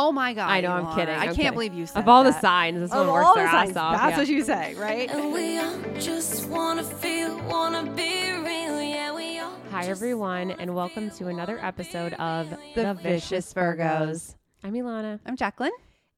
[0.00, 0.48] Oh my god!
[0.48, 1.98] I know, I'm Ilana, kidding, I I'm can't believe you said.
[1.98, 3.96] Of all the signs, this Of one works all their the ass signs, off.
[3.96, 4.18] That's yeah.
[4.18, 5.10] what you say, right?
[5.10, 8.80] And we all just wanna feel, wanna be real.
[8.80, 9.58] Yeah, we all.
[9.72, 12.60] Hi, everyone, and welcome to another episode of real.
[12.76, 14.36] The Vicious Virgos.
[14.62, 15.72] I'm Ilana, I'm Jacqueline.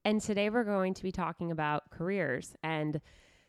[0.05, 3.01] and today we're going to be talking about careers and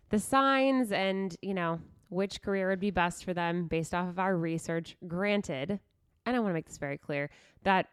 [0.08, 1.78] the signs and, you know,
[2.08, 4.96] which career would be best for them based off of our research.
[5.06, 5.78] Granted,
[6.24, 7.28] and I want to make this very clear
[7.64, 7.88] that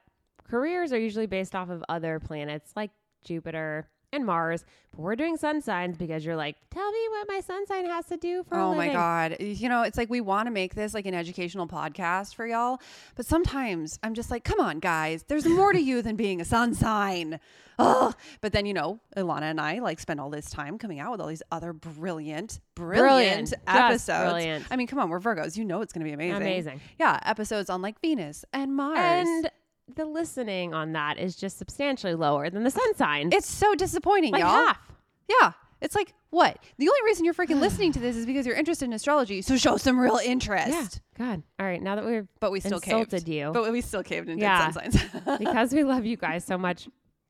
[0.50, 2.91] careers are usually based off of other planets like
[3.23, 7.42] Jupiter and Mars, but we're doing sun signs because you're like, tell me what my
[7.42, 9.37] sun sign has to do for Oh my god!
[9.39, 12.82] You know, it's like we want to make this like an educational podcast for y'all,
[13.15, 15.25] but sometimes I'm just like, come on, guys.
[15.28, 17.39] There's more to you than being a sun sign.
[17.78, 18.15] Ugh.
[18.42, 21.21] But then you know, Ilana and I like spend all this time coming out with
[21.21, 23.54] all these other brilliant, brilliant, Brilliant.
[23.68, 24.23] Episodes.
[24.23, 24.65] brilliant.
[24.71, 25.56] I mean, come on, we're Virgos.
[25.56, 26.42] You know it's going to be amazing.
[26.42, 26.81] Amazing.
[27.00, 28.97] Yeah, episodes on like Venus and Mars.
[29.00, 29.51] And
[29.96, 33.30] the listening on that is just substantially lower than the sun sign.
[33.34, 34.67] it's so disappointing, like y'all.
[34.67, 34.80] half.
[35.28, 35.52] Yeah.
[35.81, 36.58] It's like, what?
[36.78, 39.42] The only reason you're freaking listening to this is because you're interested in astrology.
[39.42, 40.70] So show some real interest.
[40.70, 40.88] Yeah.
[41.18, 41.44] God.
[41.59, 41.81] All right.
[41.81, 43.30] Now that we've But we still insulted caved.
[43.30, 44.72] you But we still caved and did Yeah.
[44.72, 45.04] sun signs.
[45.40, 46.90] because we love you guys so much,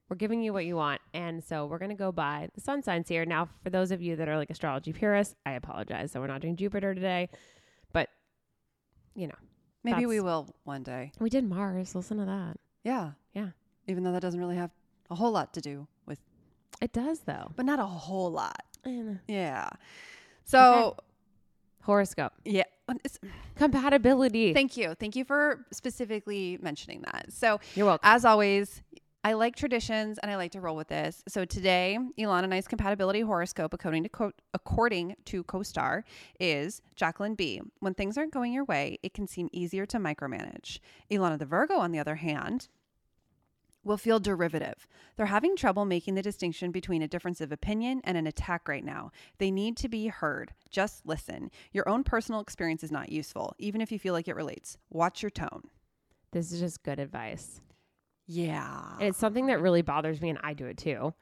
[0.10, 1.00] we're giving you what you want.
[1.14, 3.24] And so we're going to go by the sun signs here.
[3.26, 6.12] Now, for those of you that are like astrology purists, I apologize.
[6.12, 7.30] So we're not doing Jupiter today.
[7.94, 8.10] But,
[9.16, 9.36] you know,
[9.84, 11.12] Maybe we will one day.
[11.20, 11.96] we did Mars.
[11.96, 12.58] Listen to that.
[12.84, 13.12] Yeah.
[13.34, 13.50] Yeah.
[13.88, 14.72] Even though that doesn't really have
[15.10, 16.20] a whole lot to do with,
[16.82, 17.52] It does, though.
[17.56, 18.64] but not a whole lot.
[19.28, 19.70] Yeah.
[20.46, 20.98] So,
[21.84, 22.34] Horoscope.
[22.46, 22.64] yeah.
[22.88, 23.20] Um, it's,
[23.56, 24.54] Compatibility.
[24.54, 24.96] thank you.
[24.96, 27.32] Thank you for specifically mentioning that.
[27.32, 28.08] So, You're welcome.
[28.10, 28.82] As always,
[29.24, 31.24] I like traditions and I like to roll with this.
[31.28, 36.04] So today, Ilana and I's compatibility horoscope, according to co- according to CoStar,
[36.40, 37.62] is Jacqueline B.
[37.80, 40.80] When things aren't going your way, it can seem easier to micromanage.
[41.12, 42.70] Ilana the Virgo, on the other hand,
[43.84, 44.88] will feel derivative.
[45.18, 48.86] They're having trouble making the distinction between a difference of opinion and an attack right
[48.86, 49.12] now.
[49.38, 50.54] They need to be heard.
[50.70, 51.52] Just listen.
[51.74, 54.78] Your own personal experience is not useful, even if you feel like it relates.
[54.90, 55.64] Watch your tone.
[56.32, 57.60] this is just good advice.
[58.32, 58.94] Yeah.
[59.00, 61.16] And it's something that really bothers me, and I do it too,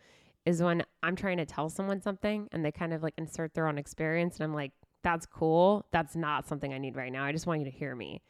[0.46, 3.68] is when I'm trying to tell someone something and they kind of like insert their
[3.68, 4.74] own experience, and I'm like,
[5.04, 5.86] that's cool.
[5.92, 7.24] That's not something I need right now.
[7.24, 8.22] I just want you to hear me.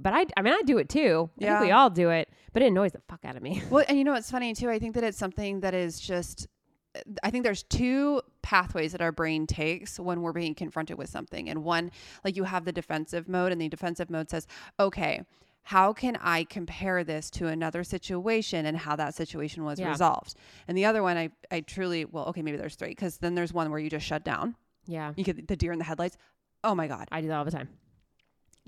[0.00, 1.30] But I, I mean, I do it too.
[1.40, 3.62] I think we all do it, but it annoys the fuck out of me.
[3.70, 4.68] Well, and you know what's funny too?
[4.68, 6.48] I think that it's something that is just.
[6.96, 11.08] Eh, I think there's two pathways that our brain takes when we're being confronted with
[11.08, 11.48] something.
[11.48, 11.92] And one,
[12.24, 14.46] like you have the defensive mode, and the defensive mode says,
[14.80, 15.22] okay,
[15.68, 19.90] how can I compare this to another situation and how that situation was Yeah.
[19.90, 20.34] resolved?
[20.66, 23.52] And the other one, I, I truly, well, okay, maybe there's three, because then there's
[23.52, 24.56] one where you just shut down.
[24.86, 26.16] Yeah, You get the deer in the headlights.
[26.64, 27.06] Oh my God.
[27.12, 27.68] I do that all the time.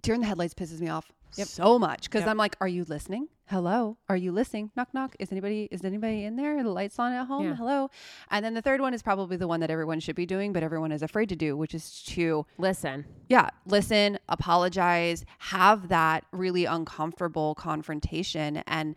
[0.03, 1.47] Deer in the headlights pisses me off Yep.
[1.49, 2.29] so much because Yep.
[2.29, 3.29] I'm like, are you listening?
[3.51, 4.71] Hello, are you listening?
[4.77, 5.17] Knock knock.
[5.19, 6.63] Is anybody is anybody in there?
[6.63, 7.47] The lights on at home.
[7.47, 7.57] Yeah.
[7.57, 7.91] Hello.
[8.31, 10.63] And then the third one is probably the one that everyone should be doing, but
[10.63, 16.65] everyone is afraid to do, which is to Listen, yeah, listen, apologize, have that really
[16.65, 18.95] uncomfortable confrontation and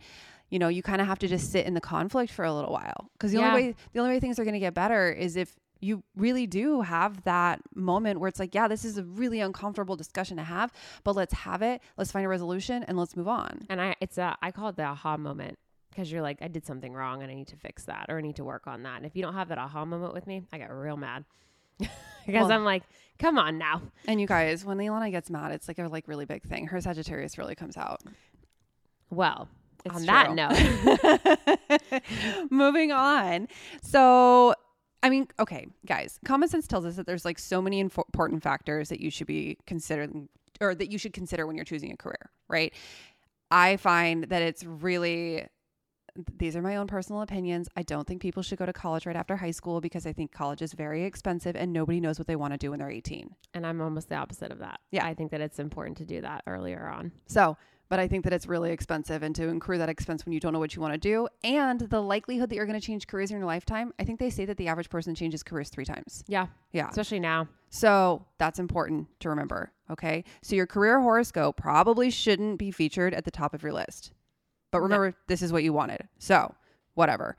[0.50, 2.72] you know, you kind of have to just sit in the conflict for a little
[2.72, 3.48] while because the Yeah.
[3.48, 6.46] only way the only way things are going to get better is if you really
[6.46, 10.42] do have that moment where it's like, yeah, this is a really uncomfortable discussion to
[10.44, 10.72] have,
[11.04, 11.80] but let's have it.
[11.98, 13.66] Let's find a resolution and let's move on.
[13.68, 15.58] and I, it's a, I call it the aha moment
[15.90, 18.20] because you're like, I did something wrong and I need to fix that or I
[18.22, 18.96] need to work on that.
[18.96, 21.24] And if you don't have that aha moment with me, I get real mad
[21.78, 21.90] because
[22.26, 22.82] Well- I'm like,
[23.18, 23.82] come on now.
[24.08, 26.66] And you guys, when Leilana gets mad, it's like a like really big thing.
[26.68, 28.00] Her Sagittarius really comes out.
[29.10, 29.48] Well,
[29.84, 32.00] It's on that note,
[32.50, 33.48] Moving on.
[33.82, 34.54] So,
[35.04, 38.88] I mean, okay, guys, common sense tells us that there's like so many important factors
[38.88, 40.30] that you should be considering
[40.62, 42.72] or that you should consider when you're choosing a career, right?
[43.50, 45.46] I find that it's really
[46.38, 47.68] these are my own personal opinions.
[47.76, 50.32] I don't think people should go to college right after high school because I think
[50.32, 53.34] college is very expensive and nobody knows what they want to do when they're 18.
[53.52, 54.80] and I'm almost the opposite of that.
[54.90, 55.04] Yeah.
[55.04, 57.12] I think that it's important to do that earlier on.
[57.26, 57.58] So,
[57.94, 60.52] but I think that it's really expensive and to incur that expense when you don't
[60.52, 63.30] know what you want to do and the likelihood that you're going to change careers
[63.30, 63.94] in your lifetime.
[64.00, 66.24] I think they say that the average person changes careers three times.
[66.26, 66.48] Yeah.
[66.72, 66.88] Yeah.
[66.88, 67.46] Especially now.
[67.70, 69.70] So that's important to remember.
[69.92, 70.24] Okay.
[70.42, 74.12] So your career horoscope probably shouldn't be featured at the top of your list.
[74.72, 74.82] But No.
[74.86, 76.08] remember, this is what you wanted.
[76.18, 76.52] So
[76.94, 77.36] whatever.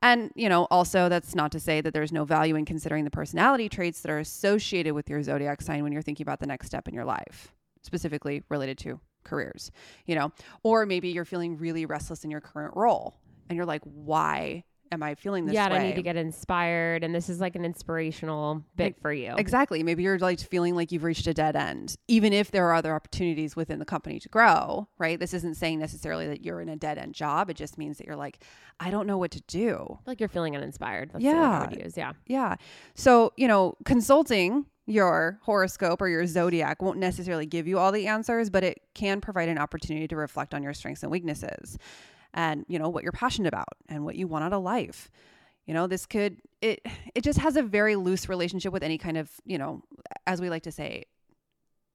[0.00, 3.10] And, you know, also that's not to say that there's no value in considering the
[3.10, 6.66] personality traits that are associated with your zodiac sign when you're thinking about the next
[6.68, 7.52] step in your life,
[7.82, 9.70] specifically related to careers,
[10.06, 10.32] you know,
[10.62, 13.14] or maybe you're feeling really restless in your current role
[13.48, 15.56] and you're like, why am I feeling this way?
[15.56, 15.76] yeah, way?
[15.78, 19.34] I need to get inspired, and this is like an inspirational bit for you.
[19.36, 19.82] Exactly.
[19.82, 22.94] Maybe you're like feeling like you've reached a dead end, even if there are other
[22.94, 25.20] opportunities within the company to grow, right?
[25.20, 27.50] This isn't saying necessarily that you're in a dead end job.
[27.50, 28.42] It just means that you're like,
[28.80, 29.98] I don't know what to do.
[30.06, 31.10] Like you're feeling uninspired.
[31.12, 31.84] That's the word I would Yeah.
[31.84, 31.96] use.
[31.98, 32.12] Yeah.
[32.26, 32.56] Yeah.
[32.94, 38.06] So, you know, consulting your horoscope or your zodiac won't necessarily give you all the
[38.06, 41.76] answers, but it can provide an opportunity to reflect on your strengths and weaknesses
[42.32, 45.10] and, you know, what you're passionate about and what you want out of life.
[45.66, 46.80] You know, this could it
[47.14, 49.82] it just has a very loose relationship with any kind of, you know,
[50.26, 51.04] as we like to say,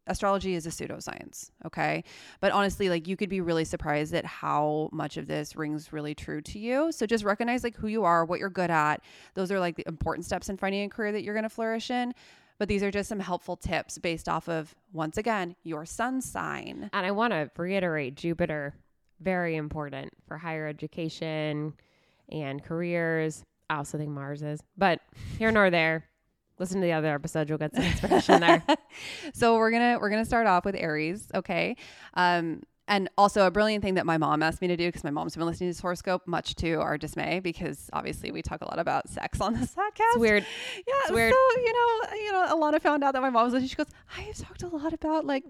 [0.06, 2.04] astrology is a pseudoscience, okay?
[2.42, 6.13] But honestly, like you could be really surprised at how much of this rings really
[6.13, 6.92] true to you.
[6.92, 9.01] So just recognize like who you are, what you're good at.
[9.34, 11.90] Those are like the important steps in finding a career that you're going to flourish
[11.90, 12.13] in.
[12.59, 16.89] But these are just some helpful tips based off of once again, your sun sign.
[16.94, 18.75] And I want to reiterate Jupiter,
[19.19, 21.73] very important for higher education
[22.29, 23.44] and careers.
[23.69, 25.00] I also think Mars is, but
[25.38, 26.05] here nor there.
[26.59, 28.63] Listen to the other episode; you'll get some inspiration there.
[29.33, 31.75] so we're gonna we're gonna start off with Aries, okay?
[32.13, 35.09] Um, and also a brilliant thing that my mom asked me to do because my
[35.09, 38.65] mom's been listening to this horoscope, much to our dismay, because obviously we talk a
[38.65, 39.94] lot about sex on this podcast.
[40.13, 40.45] It's weird.
[40.75, 41.33] Yeah, It's weird.
[41.33, 43.69] so you know, you know, Ilana found out that my mom was listening.
[43.69, 43.88] She goes,
[44.18, 45.44] "I have talked a lot about like,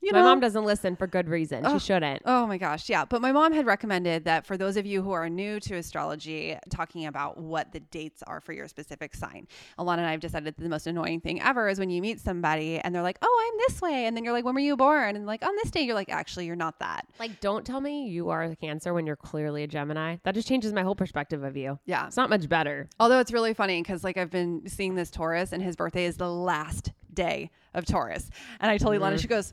[0.00, 1.64] you My know." mom doesn't listen for good reason.
[1.66, 1.78] Oh.
[1.78, 2.22] She shouldn't.
[2.24, 3.04] Oh my gosh, yeah.
[3.04, 6.56] But my mom had recommended that for those of you who are new to astrology,
[6.70, 9.46] talking about what the dates are for your specific sign.
[9.78, 12.20] Ilana and I have decided that the most annoying thing ever is when you meet
[12.20, 14.76] somebody and they're like, "Oh, I'm this way," and then you're like, "When were you
[14.76, 17.80] born?" And like on this day, you're like, "Actually, you're not that." Like, don't tell
[17.80, 20.16] me you are a Cancer when you're clearly a Gemini.
[20.24, 21.78] That just changes my whole perspective of you.
[21.86, 22.06] Yeah.
[22.06, 22.88] It's not much better.
[22.98, 26.16] Although it's really funny because like I've been seeing this Taurus and his birthday is
[26.16, 28.30] the last day of Taurus,
[28.60, 29.16] and I told Ilana, mm-hmm.
[29.16, 29.52] she goes,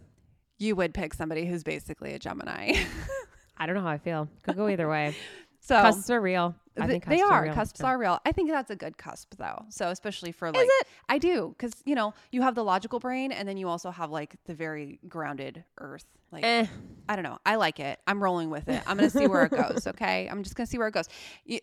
[0.58, 2.74] "You would pick somebody who's basically a Gemini."
[3.58, 4.28] I don't know how I feel.
[4.44, 5.16] Could go either way.
[5.62, 6.54] so Cusps are real.
[6.78, 7.54] I Th- think they are real.
[7.54, 7.86] cusps Yeah.
[7.88, 8.20] are real.
[8.26, 9.64] I think that's a good cusp though.
[9.70, 10.88] So especially for like, it?
[11.08, 14.12] I do because you know you have the logical brain and then you also have
[14.12, 16.06] like the very grounded Earth.
[16.34, 16.66] Like Eh.
[17.08, 17.38] I don't know.
[17.46, 17.98] I like it.
[18.08, 18.84] I'm rolling with it.
[18.86, 19.88] I'm gonna see where it goes.
[19.88, 21.08] Okay, I'm just gonna see where it goes.
[21.46, 21.60] You,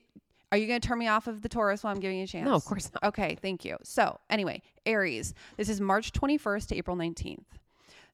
[0.50, 2.46] are you gonna turn me off of the Taurus while I'm giving you a chance?
[2.46, 3.04] No, of course not.
[3.08, 3.76] Okay, thank you.
[3.82, 5.34] So anyway, Aries.
[5.58, 7.44] This is March 21st to April 19th.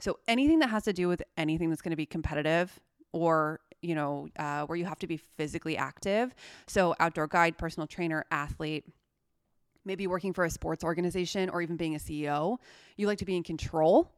[0.01, 2.79] So anything that has to do with anything that's going to be competitive
[3.13, 6.35] or you know uh, where you have to be physically active.
[6.67, 8.85] So outdoor guide, personal trainer, athlete.
[9.85, 12.59] Maybe working for a sports organization or even being a CEO.
[12.97, 14.13] You like to be in control,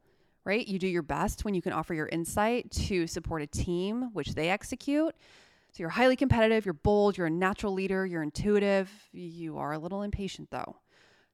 [0.45, 0.67] right?
[0.67, 4.35] You do your best when you can offer your insight to support a team, which
[4.35, 5.15] they execute.
[5.73, 8.91] So you're highly competitive, you're bold, you're a natural leader, you're intuitive.
[9.13, 10.77] You are a little impatient though.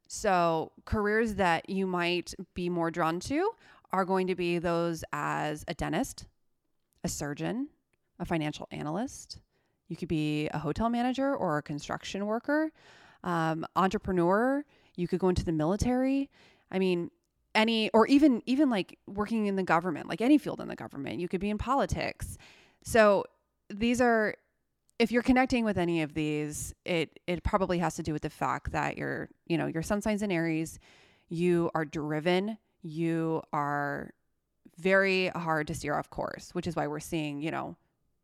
[0.09, 3.51] So, careers that you might be more drawn to
[3.93, 6.27] are going to be those as a dentist,
[7.05, 7.69] a surgeon,
[8.19, 9.41] a financial analyst.
[9.89, 12.73] You could be a hotel manager or a construction worker,
[13.23, 14.65] um, entrepreneur.
[14.97, 16.31] You could go into the military.
[16.71, 17.11] I mean,
[17.55, 21.21] any or even even like working in the government, like any field in the government.
[21.21, 22.37] You could be in politics.
[22.83, 23.25] So
[23.71, 24.35] these are
[24.99, 28.31] if you're connecting with any of these, it it probably has to do with the
[28.31, 30.79] fact that you're, you know, your sun signs in Aries,
[31.29, 34.11] you are driven, you are
[34.79, 37.77] very hard to steer off course, which is why we're seeing, you know,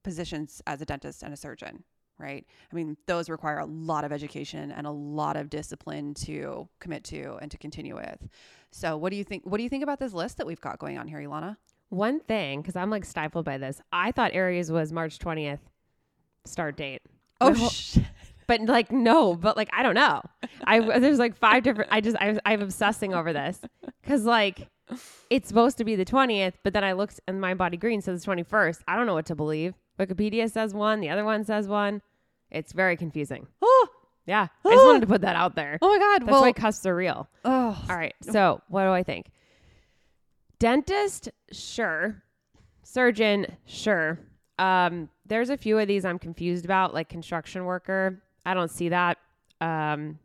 [0.02, 1.82] positions as a dentist and a surgeon,
[2.18, 2.44] right?
[2.70, 7.04] I mean, those require a lot of education and a lot of discipline to commit
[7.04, 8.28] to and to continue with.
[8.70, 10.78] So, what do you think what do you think about this list that we've got
[10.78, 11.56] going on here, Ilana?
[11.90, 13.80] One thing, because I'm like stifled by this.
[13.92, 15.58] I thought Aries was March 20th
[16.44, 17.02] start date.
[17.40, 17.98] Oh, My whole- sh-
[18.46, 20.22] but like no, but like I don't know.
[20.64, 21.90] I there's like five different.
[21.92, 23.60] I just I, I'm obsessing over this
[24.02, 24.68] because like
[25.30, 28.80] it's supposed to be the 20th, but then I looked and mindbodygreen says 21st.
[28.86, 29.74] I don't know what to believe.
[29.98, 32.02] Wikipedia says one, the other one says one.
[32.50, 33.46] It's very confusing.
[33.62, 33.88] oh,
[34.26, 35.78] Yeah, I just wanted to put that out there.
[35.80, 36.22] oh my god.
[36.22, 37.28] That's well, why cusps are real.
[37.44, 38.14] oh, All right.
[38.20, 39.30] So, what do I think?
[40.58, 42.22] Dentist, sure.
[42.82, 44.18] Surgeon, sure.
[44.58, 48.22] Um, there's a few of these I'm confused about, like construction worker.
[48.44, 49.18] I don't see that.
[49.60, 50.18] Um,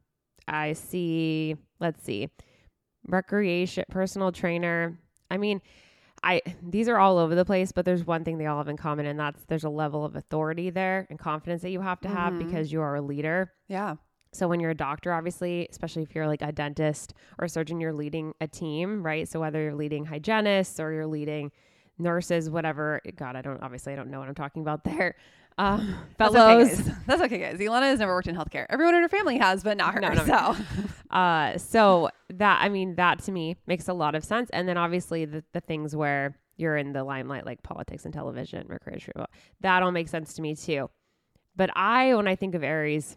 [0.48, 2.30] I see, let's see,
[3.08, 4.98] recreation, personal trainer.
[5.30, 5.62] I mean,
[6.24, 8.78] I these are all over the place, but there's one thing they all have in
[8.78, 12.08] common, and that's there's a level of authority there and confidence that you have to
[12.10, 12.40] have Mhm.
[12.40, 13.54] because you are a leader.
[13.68, 13.96] yeah.
[14.34, 17.80] So when you're a doctor, obviously, especially if you're like a dentist or a surgeon,
[17.80, 19.28] you're leading a team, right?
[19.28, 21.50] So whether you're leading hygienists or you're leading
[21.98, 23.02] nurses, whatever.
[23.16, 25.16] God, I don't obviously I don't know what I'm talking about there.
[25.58, 26.68] Um, That's fellows.
[26.72, 26.96] okay, guys.
[27.08, 27.60] That's okay, guys.
[27.60, 28.66] Ilana has never worked in healthcare.
[28.70, 30.00] Everyone in her family has, but not her.
[30.00, 30.54] No, no, no.
[30.54, 30.64] so,
[31.10, 34.50] Uh, so that I mean that to me makes a lot of sense.
[34.52, 38.68] And then obviously the, the things where you're in the limelight, like politics and television,
[39.62, 40.90] that all makes sense to me too.
[41.56, 43.16] But I, when I think of Aries,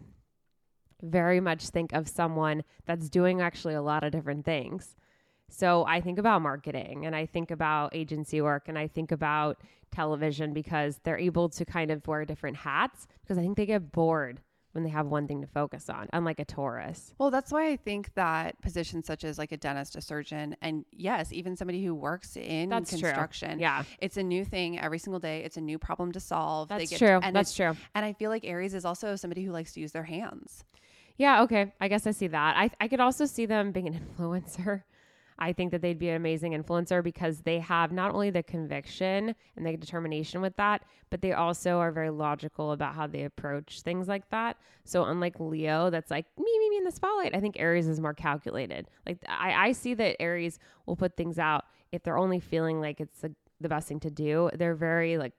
[1.03, 4.95] very much think of someone that's doing actually a lot of different things.
[5.53, 9.59] So I think about marketing and I think about agency work and I think about
[9.91, 13.91] television because they're able to kind of wear different hats because I think they get
[13.91, 14.39] bored
[14.71, 17.13] when they have one thing to focus on, unlike a Taurus.
[17.17, 20.85] Well, that's why I think that positions such as like a dentist, a surgeon, and
[20.93, 23.01] yes, even somebody who works in That's true.
[23.01, 23.59] construction.
[23.59, 25.43] Yeah, It's a new thing every single day.
[25.43, 26.69] It's a new problem to solve.
[26.69, 27.19] They that's get- true.
[27.21, 27.75] and that's true.
[27.93, 30.63] And I feel like Aries is also somebody who likes to use their hands.
[31.17, 31.73] Yeah, okay.
[31.81, 32.55] I guess I see that.
[32.55, 34.83] I I could also see them being an influencer.
[35.41, 39.33] I think that they'd be an amazing influencer because they have not only the conviction
[39.57, 43.81] and the determination with that, but they also are very logical about how they approach
[43.81, 44.57] things like that.
[44.83, 47.35] So unlike Leo, that's like me, me, me in the spotlight.
[47.35, 48.87] I think Aries is more calculated.
[49.07, 53.01] Like I, I see that Aries will put things out if they're only feeling like
[53.01, 54.51] it's the, the best thing to do.
[54.53, 55.33] They're very like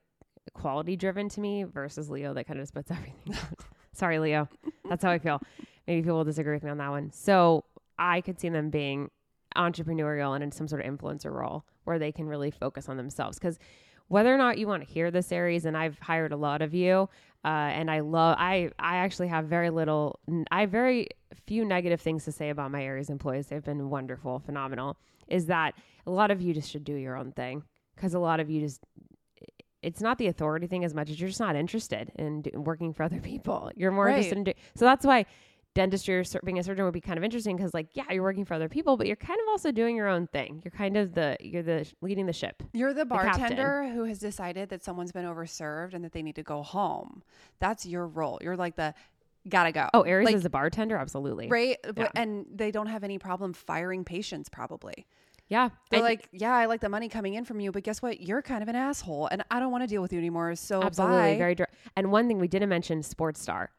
[0.53, 3.61] quality driven to me versus Leo that kind of just puts everything out.
[3.93, 4.49] Sorry, Leo.
[4.89, 5.41] That's how I feel.
[5.87, 7.13] Maybe people will disagree with me on that one.
[7.13, 7.63] So
[8.01, 9.09] I could see them being
[9.57, 13.39] entrepreneurial and in some sort of influencer role where they can really focus on themselves.
[13.39, 13.59] Because
[14.09, 16.75] whether or not you want to hear this Aries, and I've hired a lot of
[16.75, 17.09] you,
[17.45, 21.09] uh, and I love, I, I actually have very little, I have very
[21.47, 23.47] few negative things to say about my Aries employees.
[23.47, 24.97] They've been wonderful, phenomenal.
[25.29, 25.75] Is that
[26.07, 27.63] a lot of you just should do your own thing
[27.97, 28.81] because a lot of you just
[29.83, 32.93] it's not the authority thing as much as you're just not interested in do, working
[32.93, 33.71] for other people.
[33.75, 34.13] You're more Right.
[34.13, 35.27] interested in do, so that's why
[35.75, 38.45] dentistry or being a surgeon would be kind of interesting because like yeah you're working
[38.45, 40.61] for other people but you're kind of also doing your own thing.
[40.65, 42.63] You're kind of the you're the leading the ship.
[42.73, 46.43] You're the bartender who has decided that someone's been overserved and that they need to
[46.43, 47.23] go home.
[47.59, 48.39] That's your role.
[48.43, 48.95] You're like the
[49.49, 49.89] gotta go.
[49.95, 51.49] Oh, Aries Like, is a bartender, absolutely.
[51.49, 51.77] right?
[51.85, 51.93] Yeah.
[51.93, 55.07] But, and they don't have any problem firing patients, probably.
[55.49, 58.01] Yeah, They're and- like, yeah, I like the money coming in from you, but guess
[58.01, 58.21] what?
[58.21, 60.55] You're kind of an asshole, and I don't want to deal with you anymore.
[60.55, 61.39] So absolutely bye.
[61.39, 61.55] very.
[61.57, 63.71] Dr- and one thing we didn't mention, sports star.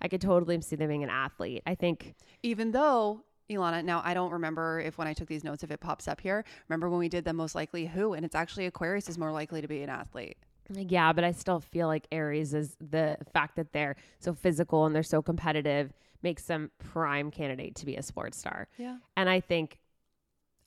[0.00, 1.62] I could totally see them being an athlete.
[1.66, 5.62] I think Even though Ilana, now I don't remember if when I took these notes
[5.62, 6.44] if it pops up here.
[6.68, 9.60] Remember when we did the most likely who, and it's actually Aquarius is more likely
[9.60, 10.36] to be an athlete.
[10.72, 14.94] Yeah, but I still feel like Aries is the fact that they're so physical and
[14.94, 15.92] they're so competitive
[16.22, 18.68] makes them prime candidate to be a sports star.
[18.78, 18.98] Yeah.
[19.16, 19.80] And I think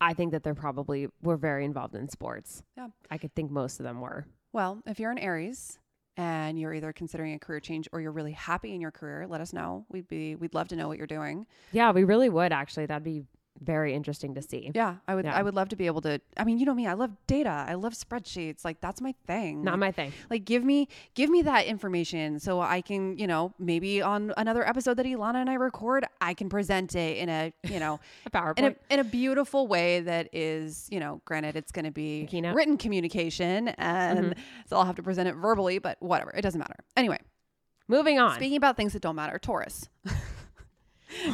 [0.01, 2.63] I think that they're probably were very involved in sports.
[2.75, 2.87] Yeah.
[3.09, 4.25] I could think most of them were.
[4.51, 5.79] Well, if you're an Aries
[6.17, 9.41] and you're either considering a career change or you're really happy in your career, let
[9.41, 9.85] us know.
[9.89, 11.45] We'd be we'd love to know what you're doing.
[11.71, 12.85] Yeah, we really would actually.
[12.85, 13.23] That'd be
[13.61, 14.71] very interesting to see.
[14.73, 15.35] Yeah, I would Yeah.
[15.35, 17.49] I would love to be able to I mean, you know me, I love data.
[17.67, 18.65] I love spreadsheets.
[18.65, 19.63] Like that's my thing.
[19.63, 20.11] Not my thing.
[20.29, 24.67] like give me give me that information so I can, you know, maybe on another
[24.67, 28.29] episode that Ilana and I record, I can present it in a, you know, A
[28.29, 28.59] PowerPoint.
[28.59, 32.25] in a in a beautiful way that is, you know, granted it's going to be
[32.29, 32.55] Keynote.
[32.55, 34.39] written communication and mm-hmm.
[34.67, 36.75] so I'll have to present it verbally, but whatever, it doesn't matter.
[36.97, 37.19] Anyway,
[37.87, 38.35] Moving on.
[38.35, 39.89] speaking about things that don't matter, Taurus.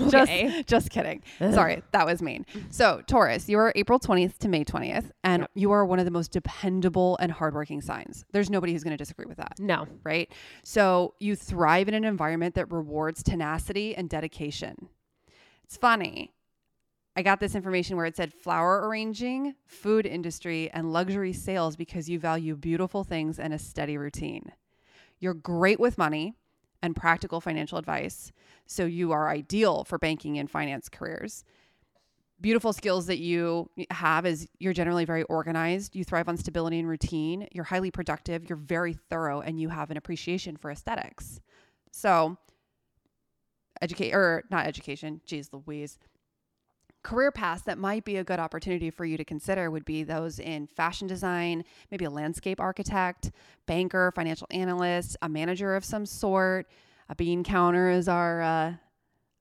[0.07, 0.49] Okay.
[0.49, 1.21] Just, just kidding.
[1.41, 1.53] Uh-huh.
[1.53, 2.45] Sorry, that was mean.
[2.69, 5.51] So, Taurus, you are April 20th to May 20th, and Yep.
[5.55, 8.25] you are one of the most dependable and hardworking signs.
[8.33, 9.87] There's nobody who's going to disagree with that, no.
[10.03, 10.29] right?
[10.63, 14.89] So, you thrive in an environment that rewards tenacity and dedication.
[15.63, 16.33] It's funny.
[17.15, 22.09] I got this information where it said flower arranging, food industry, and luxury sales because
[22.09, 24.51] you value beautiful things and a steady routine.
[25.19, 26.33] You're great with money
[26.81, 28.31] and practical financial advice,
[28.65, 31.43] so you are ideal for banking and finance careers.
[32.41, 36.87] Beautiful skills that you have is you're generally very organized, you thrive on stability and
[36.87, 41.41] routine, you're highly productive, you're very thorough, and you have an appreciation for aesthetics.
[41.91, 42.37] So,
[43.81, 45.97] educate or not education, geez Louise.
[47.01, 50.37] Career paths that might be a good opportunity for you to consider would be those
[50.37, 53.31] in fashion design, maybe a landscape architect,
[53.65, 56.67] banker, financial analyst, a manager of some sort,
[57.07, 58.73] a bean counter, as our uh,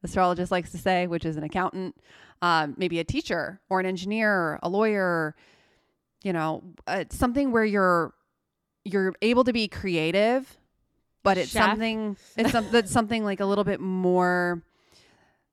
[0.04, 1.96] astrologist likes to say, which is an accountant,
[2.42, 5.34] um, maybe a teacher or an engineer, a lawyer,
[6.22, 8.14] you know, uh, something where you're
[8.84, 10.58] you're able to be creative,
[11.22, 11.64] but it's Chef.
[11.64, 14.62] something it's some, that's something like a little bit more.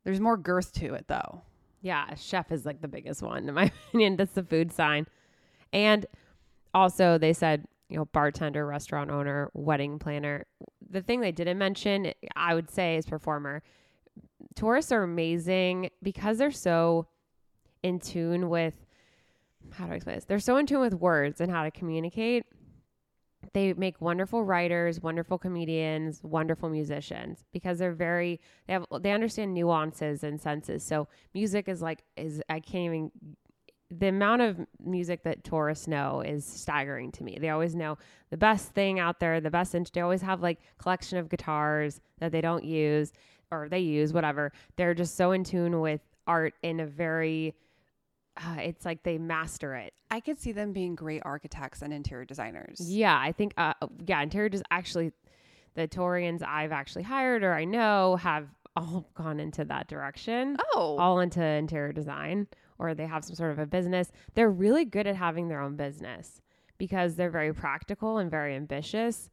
[0.04, 1.42] There's more girth to it, though.
[1.86, 4.16] Yeah, chef is like the biggest one in my opinion.
[4.16, 5.06] That's the food sign.
[5.72, 6.08] And
[6.74, 10.48] also they said, you know, bartender, restaurant owner, wedding planner.
[10.90, 13.62] The thing they didn't mention, I would say, is performer.
[14.56, 17.06] Tauruses are amazing because they're so
[17.84, 18.74] in tune with
[19.74, 20.26] how do I explain this?
[20.26, 22.48] They're so in tune with words and how to communicate.
[23.54, 29.54] They make wonderful writers, wonderful comedians, wonderful musicians because they're very they have they understand
[29.54, 30.84] nuances and senses.
[30.84, 33.12] So music is like is I can't even
[33.92, 37.38] the amount of music that Tauruses know is staggering to me.
[37.40, 37.98] They always know
[38.32, 39.76] the best thing out there, the best.
[39.76, 43.14] int- They always have like collection of guitars that they don't use,
[43.52, 44.52] or they use whatever.
[44.76, 47.56] They're just so in tune with art in a very
[48.38, 49.94] uh, it's like they master it.
[50.12, 52.80] I could see them being great architects and interior designers.
[52.82, 53.74] Yeah, I think uh
[54.06, 55.12] yeah, interior just actually
[55.76, 60.58] the Taureans I've actually hired or I know have all gone into that direction.
[60.74, 64.12] Oh, All into interior design or they have some sort of a business.
[64.34, 66.42] They're really good at having their own business
[66.78, 69.30] because they're very practical and very ambitious.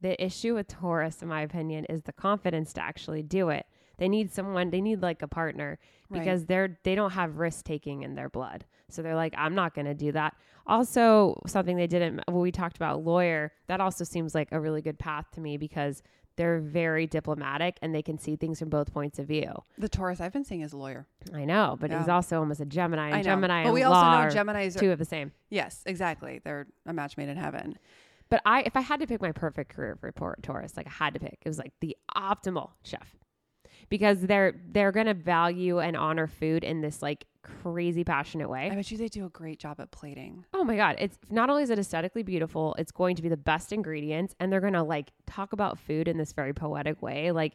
[0.00, 3.66] The issue with Taurus in my opinion is the confidence to actually do it.
[3.98, 6.20] They need someone, they need like a partner Right.
[6.20, 8.64] because they're they don't have risk taking in their blood.
[8.88, 10.34] So they're like, I'm not going to do that.
[10.66, 14.82] Also, something they didn't when we talked about lawyer, that also seems like a really
[14.82, 16.02] good path to me because
[16.36, 19.50] they're very diplomatic and they can see things from both points of view.
[19.78, 21.06] the Taurus I've been seeing is a lawyer.
[21.34, 23.06] I know, but he's also almost a Gemini.
[23.06, 25.32] And I know, Gemini but we also know Gemini's are two of the same.
[25.50, 26.40] yes, exactly.
[26.44, 27.78] They're a match made in heaven.
[28.28, 31.14] But I, if I had to pick my perfect career for Taurus, like I had
[31.14, 33.16] to pick, it was like the optimal chef
[33.88, 38.68] because they're they're gonna value and honor food in this like crazy passionate way.
[38.70, 40.44] I bet you they do a great job at plating.
[40.52, 43.36] Oh my god, it's not only is it aesthetically beautiful, it's going to be the
[43.36, 47.30] best ingredients and they're going to like talk about food in this very poetic way.
[47.30, 47.54] Like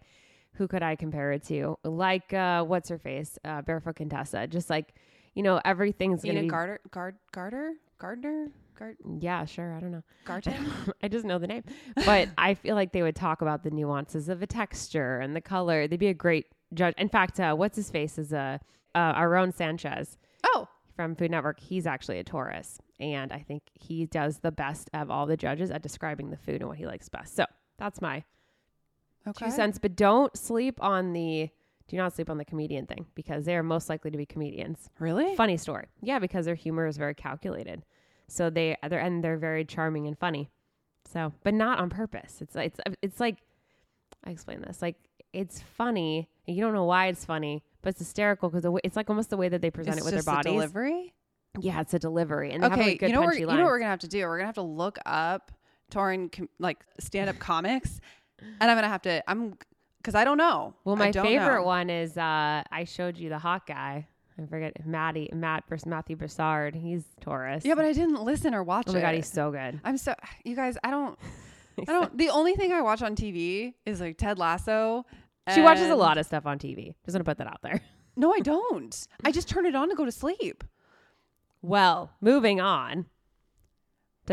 [0.53, 1.77] who could I compare it to?
[1.83, 3.37] Like uh what's her face?
[3.43, 4.47] Uh Barefoot Contessa.
[4.47, 4.93] Just like,
[5.33, 8.47] you know, everything's going to be Garter, Gard, Garter, Gardner,
[8.81, 10.03] Gard, Yeah, sure, I don't know.
[10.25, 10.55] Garton.
[11.03, 11.63] I just know the name.
[12.03, 15.41] But I feel like they would talk about the nuances of a texture and the
[15.41, 15.87] color.
[15.87, 16.95] They'd be a great judge.
[16.97, 18.57] In fact, uh, what's his face is uh,
[18.95, 21.59] uh Aaron Sanchez oh, from Food Network.
[21.59, 25.69] He's actually a Taurus, and I think he does the best of all the judges
[25.69, 27.35] at describing the food and what he likes best.
[27.35, 27.45] So
[27.77, 28.23] that's my
[29.27, 29.45] okay.
[29.45, 29.77] two cents.
[29.77, 31.51] But don't sleep on the
[31.87, 34.89] do not sleep on the comedian thing because they are most likely to be comedians.
[34.97, 35.35] Really?
[35.35, 37.83] Funny story, yeah, because their humor is very calculated.
[38.31, 40.49] So they they're and they're very charming and funny.
[41.11, 42.41] So, but not on purpose.
[42.41, 43.37] It's it's it's like
[44.23, 44.95] I explain this like
[45.33, 49.29] it's funny you don't know why it's funny, but it's hysterical because it's like almost
[49.29, 50.53] the way that they present It's it with their the bodies.
[50.53, 51.13] delivery.
[51.59, 53.37] Yeah, it's a delivery, and have Okay, like you know what?
[53.37, 54.25] You know what we're gonna have to do?
[54.25, 55.51] We're gonna have to look up
[55.89, 57.99] touring com- like stand up comics,
[58.39, 59.21] and I'm gonna have to.
[59.29, 59.55] I'm
[59.97, 60.73] because I don't know.
[60.85, 61.63] well, my favorite know.
[61.63, 64.07] one is uh I showed you the hot guy.
[64.41, 66.75] I forget Matty Matt versus Matthew Broussard.
[66.75, 67.65] He's Taurus.
[67.65, 69.01] Yeah, but I didn't listen or watch oh my it.
[69.01, 69.79] god, he's so good.
[69.83, 70.77] I'm so you guys.
[70.83, 71.17] I don't.
[71.87, 72.17] I don't.
[72.17, 75.05] The only thing I watch on TV is like Ted Lasso.
[75.53, 76.93] She watches a lot of stuff on TV.
[77.05, 77.81] Just want to put that out there.
[78.15, 79.07] No, I don't.
[79.23, 80.63] I just turn it on to go to sleep.
[81.61, 83.05] Well, moving on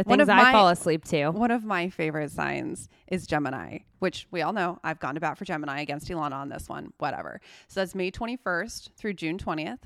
[0.07, 1.31] One things of I my- fall asleep to.
[1.31, 5.39] One of my favorite signs is Gemini, which we all know I've gone to bat
[5.39, 7.41] for Gemini against Ilana on this one, whatever.
[7.69, 9.81] So that's May 21st through June 20th.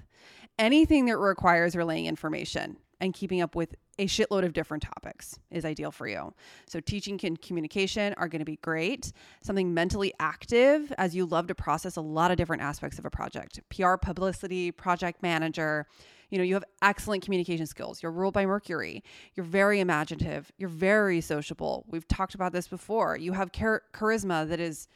[0.59, 5.64] Anything that requires relaying information and keeping up with a shitload of different topics is
[5.64, 6.33] ideal for you.
[6.66, 9.12] So teaching and communication are going to be great.
[9.42, 13.11] Something mentally active as you love to process a lot of different aspects of a
[13.11, 13.61] project.
[13.70, 15.87] PR, publicity, project manager,
[16.32, 18.02] you know, you have excellent communication skills.
[18.02, 19.04] You're ruled by Mercury.
[19.34, 20.50] You're very imaginative.
[20.56, 21.84] You're very sociable.
[21.88, 23.18] We've talked about this before.
[23.18, 24.88] You have char- charisma that is,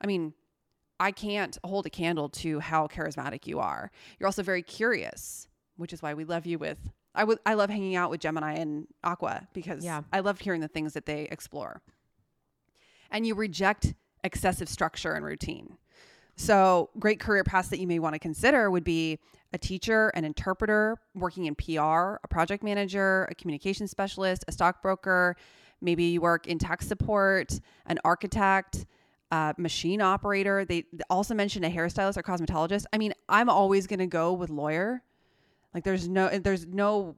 [0.00, 0.32] I mean,
[0.98, 3.90] I can't hold a candle to how charismatic you are.
[4.18, 5.46] You're also very curious,
[5.76, 6.78] which is why we love you with.
[7.14, 10.02] I would I love hanging out with Gemini and Aqua because Yeah.
[10.10, 11.82] I love hearing the things that they explore.
[13.10, 13.92] And you reject
[14.24, 15.76] excessive structure and routine.
[16.36, 19.18] So, great career paths that you may want to consider would be
[19.52, 25.36] a teacher, an interpreter, working in PR, a project manager, a communication specialist, a stockbroker.
[25.80, 28.86] Maybe you work in tech support, an architect,
[29.30, 30.64] a machine operator.
[30.64, 32.84] They also mentioned a hairstylist or cosmetologist.
[32.92, 35.02] I mean, I'm always going to go with lawyer.
[35.74, 37.16] Like, there's no, there's no,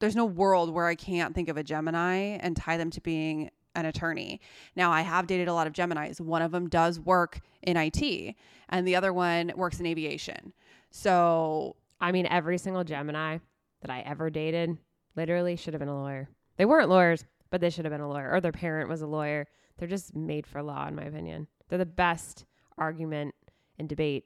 [0.00, 3.50] there's no world where I can't think of a Gemini and tie them to being
[3.74, 4.40] an attorney.
[4.76, 6.20] Now, I have dated a lot of Geminis.
[6.20, 8.34] One of them does work in IT,
[8.68, 10.52] and the other one works in aviation.
[10.90, 13.38] So, I mean, every single Gemini
[13.82, 14.78] that I ever dated
[15.16, 16.28] literally should have been a lawyer.
[16.56, 19.06] They weren't lawyers, but they should have been a lawyer, or their parent was a
[19.06, 19.46] lawyer.
[19.76, 21.46] They're just made for law, in my opinion.
[21.68, 22.44] They're the best
[22.76, 23.34] argument
[23.78, 24.24] and debate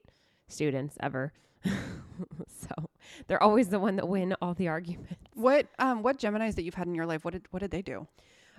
[0.48, 1.32] students ever.
[1.64, 2.90] so
[3.26, 5.14] they're always the one that win all the arguments.
[5.34, 7.24] what um what Geminis that you've had in your life?
[7.24, 8.06] What did what did they do?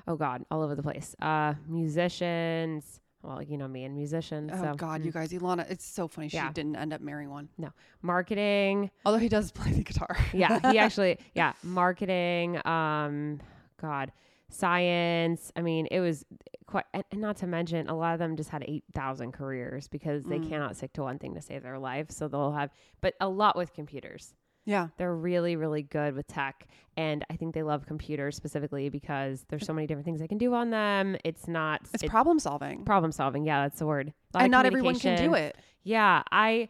[0.08, 1.16] Oh God, all over the place.
[1.22, 3.00] Uh, musicians.
[3.24, 4.52] Well, you know me and musicians.
[4.54, 5.06] Oh so, God, mm.
[5.06, 6.28] you guys, Ilana, it's so funny.
[6.28, 6.52] She Yeah.
[6.52, 7.70] didn't end up marrying one, No,
[8.02, 8.92] marketing.
[9.06, 10.16] although he does play the guitar.
[10.34, 13.40] yeah he actually yeah marketing um
[13.82, 14.12] god
[14.50, 16.26] science i mean it was
[16.68, 20.40] quite and not to mention a lot of them just had 8000 careers because they
[20.40, 20.50] Mm.
[20.50, 23.56] cannot stick to one thing to save their life so they'll have but a lot
[23.56, 24.34] with computers
[24.66, 24.88] yeah.
[24.98, 29.66] they're really really good with tech and i think they love computers specifically because there's
[29.66, 32.86] so many different things they can do on them it's not It's it- problem solving.
[32.86, 35.56] problem solving yeah that's the word And not everyone can do it.
[35.84, 36.70] Yeah, I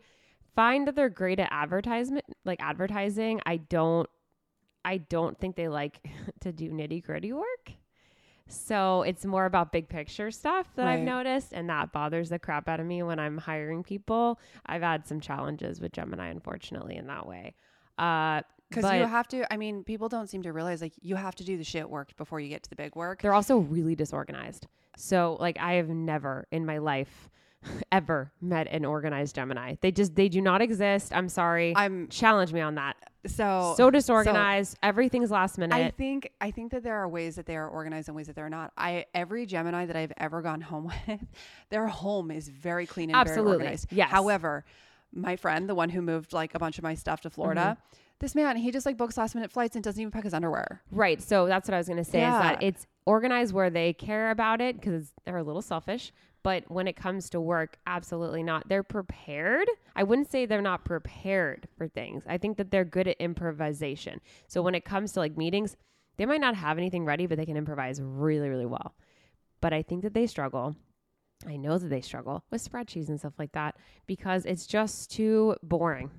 [0.56, 3.42] find that they're great at advertisement, like advertising.
[3.46, 4.10] I don't,
[4.84, 6.00] I don't think they like
[6.42, 7.72] to do nitty gritty work.
[8.48, 12.68] So it's more about big picture stuff that I've noticed, and that bothers the crap
[12.68, 14.40] out of me when I'm hiring people.
[14.66, 17.56] I've had some challenges with Gemini, unfortunately, in that way.
[17.98, 21.36] Uh, Because you have to, I mean, people don't seem to realize like you have
[21.36, 23.22] to do the shit work before you get to the big work.
[23.22, 24.68] they're also really disorganized.
[24.98, 27.30] So, like, I have never in my life
[27.92, 29.76] ever met an organized Gemini.
[29.82, 31.14] They just they do not exist.
[31.16, 31.74] I'm sorry.
[31.76, 32.96] I'm Challenge me on that.
[33.26, 34.78] so so disorganized.
[34.84, 35.76] Everything's last minute.
[35.76, 38.36] I think I think that there are ways that they are organized and ways that
[38.36, 38.74] they're not.
[38.78, 41.22] I every Gemini that I've ever gone home with,
[41.70, 43.52] their home is very clean and Absolutely.
[43.54, 43.88] very organized.
[43.92, 44.10] Yes.
[44.10, 44.66] However,
[45.14, 47.96] my friend, the one who moved like a bunch of my stuff to Florida, Mm-hmm.
[48.20, 50.82] this man, he just like books last minute flights and doesn't even pack his underwear.
[50.92, 51.22] right.
[51.22, 52.68] So that's what I was gonna say is that Yeah.
[52.68, 56.12] it's organized where they care about it because they're a little selfish.
[56.42, 58.68] But when it comes to work, absolutely not.
[58.68, 59.68] They're prepared.
[59.96, 62.24] I wouldn't say they're not prepared for things.
[62.28, 64.20] I think that they're good at improvisation.
[64.48, 65.78] So when it comes to like meetings,
[66.18, 68.94] they might not have anything ready, but they can improvise really, really well.
[69.62, 70.76] But I think that they struggle.
[71.48, 73.76] I know that they struggle with spreadsheets and stuff like that
[74.08, 76.10] because it's just too boring.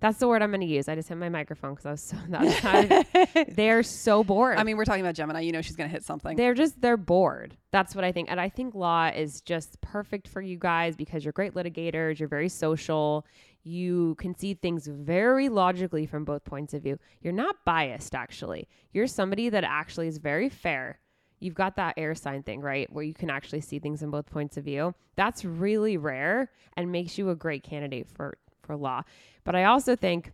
[0.00, 0.86] That's the word I'm going to use.
[0.86, 4.58] I just hit my microphone because I was so that's how they're so bored.
[4.58, 5.40] I mean, we're talking about Gemini.
[5.40, 6.36] You know, she's gonna hit something.
[6.36, 7.56] they're just they're bored.
[7.70, 8.30] That's what I think.
[8.30, 12.28] And I think law is just perfect for you guys because you're great litigators, you're
[12.28, 13.24] very social,
[13.62, 16.98] you can see things very logically from both points of view.
[17.22, 18.68] You're not biased actually.
[18.92, 21.00] You're somebody that actually is very fair.
[21.44, 22.90] You've got that air sign thing, right?
[22.92, 24.94] Where you can actually see things in both points of view.
[25.14, 29.02] That's really rare and makes you a great candidate for for law.
[29.44, 30.32] But I also think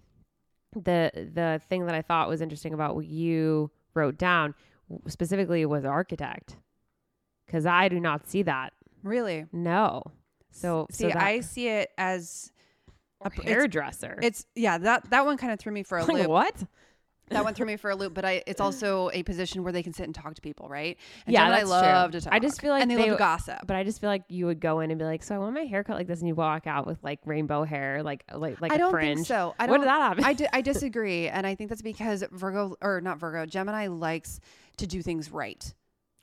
[0.72, 4.54] the the thing that I thought was interesting about what you wrote down
[5.08, 6.56] specifically was architect
[7.46, 8.72] because I do not see that.
[9.02, 9.46] really.
[9.52, 10.02] No.
[10.52, 12.52] So see, so that, I see it as
[13.24, 14.18] it's- hairdresser.
[14.22, 16.28] it's yeah that that one kind of threw me for a like, loop.
[16.28, 16.64] what?
[17.30, 19.82] That went through me for a loop, but I it's also a position where they
[19.82, 20.96] can sit and talk to people, right?
[21.26, 22.20] And Yeah, Gemini that's love true.
[22.20, 22.32] to talk.
[22.34, 23.66] I just feel like and they, they- love to gossip.
[23.66, 25.54] But I just feel like you would go in and be like, "So I want
[25.54, 28.38] my hair cut like this," and you walk out with like rainbow hair, like uh,
[28.38, 29.16] like like I a don't fringe.
[29.18, 29.54] think so.
[29.58, 30.24] I don't, did that happen?
[30.24, 34.40] I, di- I disagree, and I think that's because Virgo or not Virgo, Gemini likes
[34.78, 35.72] to do things right.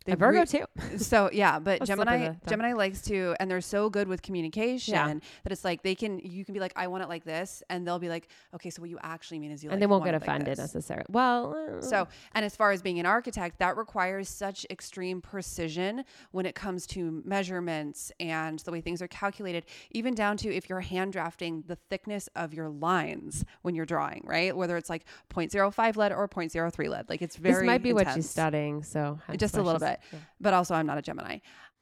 [0.08, 0.66] They A Virgo re- too.
[0.98, 2.34] so yeah, but Gemini.
[2.48, 6.44] Gemini likes to, and they're so good with communication that it's like they can you
[6.44, 8.90] can be like I want it like this, and they'll be like okay, so what
[8.90, 10.60] you actually mean is you and like, they won't get like offended this.
[10.60, 11.06] necessarily.
[11.10, 16.04] Well, uh, So, and as far as being an architect, that requires such extreme precision
[16.32, 20.70] when it comes to measurements and the way things are calculated, even down to if
[20.70, 24.56] you're hand drafting the thickness of your lines when you're drawing, right?
[24.56, 27.10] Whether it's like 0.05 lead or 0.03 lead.
[27.10, 28.30] Like it's very this might be what she's intense.
[28.30, 28.84] studying.
[28.84, 30.22] So Just a little little she's- bit.
[30.40, 31.40] But also I'm not a Gemini.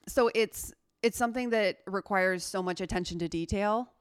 [0.08, 3.92] So it's it's something that requires so much attention to detail.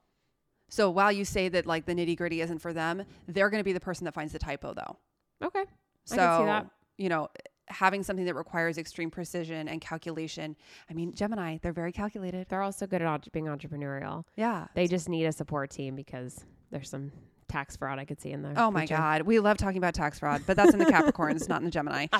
[0.69, 3.65] So while you say that like the nitty gritty isn't for them, they're going to
[3.65, 4.97] be the person that finds the typo though.
[5.45, 5.63] Okay.
[6.05, 6.67] So, I can see that.
[6.97, 7.29] you know,
[7.67, 10.55] having something that requires extreme precision and calculation.
[10.89, 12.47] I mean, Gemini, they're very calculated.
[12.49, 14.23] They're also good at being entrepreneurial.
[14.35, 14.67] Yeah.
[14.75, 17.11] They just need a support team because there's some
[17.47, 18.53] tax fraud I could see in there.
[18.57, 19.21] Oh my God.
[19.23, 22.07] We love talking about tax fraud, but that's in the Capricorns, not in the Gemini.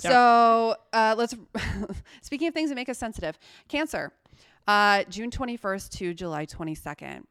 [0.00, 1.34] So, So uh, let's,
[2.22, 4.12] speaking of things that make us sensitive, Cancer,
[4.66, 7.24] uh, June 21st to July 22nd.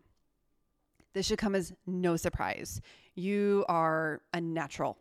[1.14, 2.82] This should come as no surprise.
[3.16, 4.98] You are a natural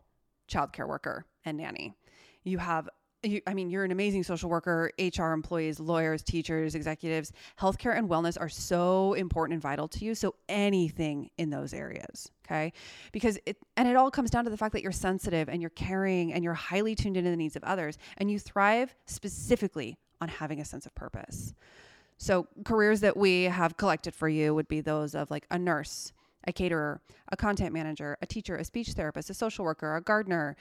[0.51, 1.95] childcare worker and nanny.
[2.43, 2.89] You have,
[3.23, 7.33] you, I mean, you're an amazing social worker, HR employees, lawyers, teachers, executives.
[7.59, 10.15] Healthcare and wellness are so important and vital to you.
[10.15, 12.73] So anything in those areas, okay?
[13.13, 15.71] Because it, and it all comes down to the fact that you're sensitive and you're
[15.71, 17.99] caring and you're highly tuned into the needs of others.
[18.17, 21.55] And you thrive specifically on having a sense of purpose.
[22.19, 26.13] So, careers that we have collected for you would be those of like a nurse,
[26.47, 27.01] a caterer,
[27.33, 30.55] a content manager, a teacher, a speech therapist, a social worker, a gardener,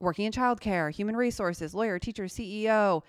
[0.00, 3.02] working in childcare, human resources, lawyer, teacher, CEO.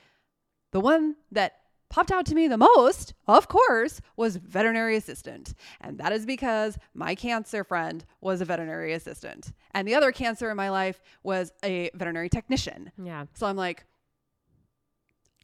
[0.71, 1.53] The one that
[1.89, 5.53] popped out to me the most, of course, was veterinary assistant.
[5.81, 9.53] And that is because my cancer friend was a veterinary assistant.
[9.71, 12.91] And the other cancer in my life was a veterinary technician.
[13.01, 13.25] yeah.
[13.33, 13.85] So I'm like,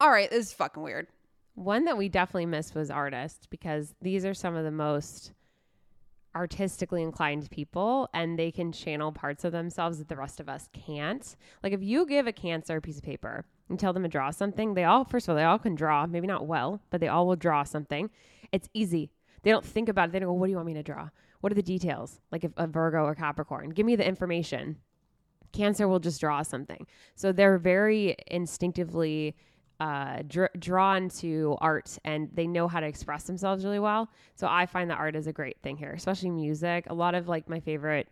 [0.00, 1.06] all right, this is fucking weird.
[1.54, 5.32] One that we definitely missed was artist because these are some of the most
[6.34, 10.68] artistically inclined people and they can channel parts of themselves that the rest of us
[10.72, 11.36] can't.
[11.62, 14.30] Like if you give a cancer a piece of paper and tell them to draw
[14.30, 17.08] something, they all first of all, they all can draw, maybe not well, but they
[17.08, 18.10] all will draw something.
[18.50, 19.10] It's easy.
[19.42, 20.12] They don't think about it.
[20.12, 21.08] They don't go, what do you want me to draw?
[21.40, 22.20] What are the details?
[22.30, 24.76] Like if a Virgo or Capricorn, give me the information.
[25.52, 26.86] Cancer will just draw something.
[27.14, 29.36] So they're very instinctively
[29.82, 34.08] uh, dr- drawn to art and they know how to express themselves really well.
[34.36, 36.86] So I find that art is a great thing here, especially music.
[36.88, 38.08] A lot of like my favorite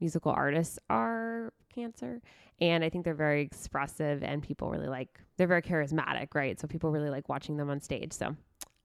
[0.00, 2.20] musical artists are Cancer,
[2.60, 5.18] and I think they're very expressive and people really like.
[5.38, 6.60] They're very charismatic, right?
[6.60, 8.12] So people really like watching them on stage.
[8.12, 8.36] So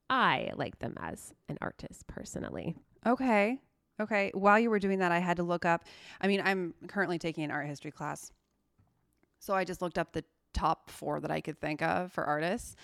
[0.10, 2.74] I like them as an artist personally.
[3.06, 3.60] Okay.
[4.00, 4.32] Okay.
[4.34, 5.84] While you were doing that, I had to look up.
[6.22, 8.32] I mean, I'm currently taking an art history class.
[9.40, 10.24] So I just looked up the
[10.54, 12.76] top four that I could think of for artists.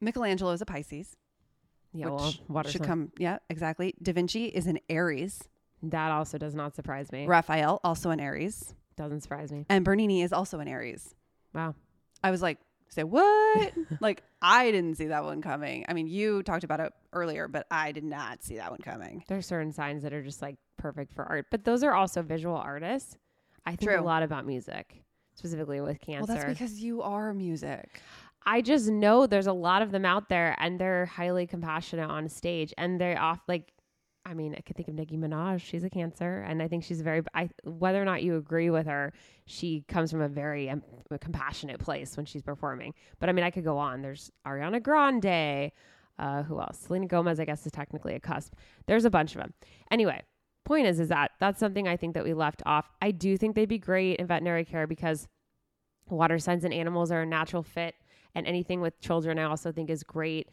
[0.00, 1.16] Michelangelo is a Pisces,
[1.92, 2.86] Yeah, which well, should sign.
[2.88, 3.12] come.
[3.18, 3.94] Yeah, exactly.
[4.02, 5.42] Da Vinci is an Aries.
[5.82, 7.26] That also does not surprise me.
[7.26, 8.74] Raphael, also an Aries.
[8.96, 9.66] Doesn't surprise me.
[9.68, 11.14] And Bernini is also an Aries.
[11.54, 11.74] Wow.
[12.22, 13.72] I was like, say what?
[14.00, 15.84] like I didn't see that one coming.
[15.88, 19.24] I mean, you talked about it earlier, but I did not see that one coming.
[19.28, 22.56] There's certain signs that are just like perfect for art, but those are also visual
[22.56, 23.16] artists.
[23.66, 25.02] I think a lot about music,
[25.34, 26.32] specifically with cancer.
[26.32, 28.00] Well, that's because you are music.
[28.46, 32.28] I just know there's a lot of them out there and they're highly compassionate on
[32.28, 33.72] stage and they're off like
[34.26, 35.60] I mean, I could think of Nicki Minaj.
[35.60, 37.22] She's a cancer, and I think she's very.
[37.34, 39.12] I whether or not you agree with her,
[39.44, 42.94] she comes from a very um, a compassionate place when she's performing.
[43.20, 44.00] But I mean, I could go on.
[44.00, 45.72] There's Ariana Grande.
[46.18, 46.78] Uh, who else?
[46.78, 48.54] Selena Gomez, I guess, is technically a cusp.
[48.86, 49.52] There's a bunch of them.
[49.90, 50.22] Anyway,
[50.64, 52.90] point is, is that that's something I think that we left off.
[53.00, 55.28] I do think they'd be great in veterinary care because
[56.08, 57.94] water signs and animals are a natural fit,
[58.34, 60.48] and anything with children, I also think is great.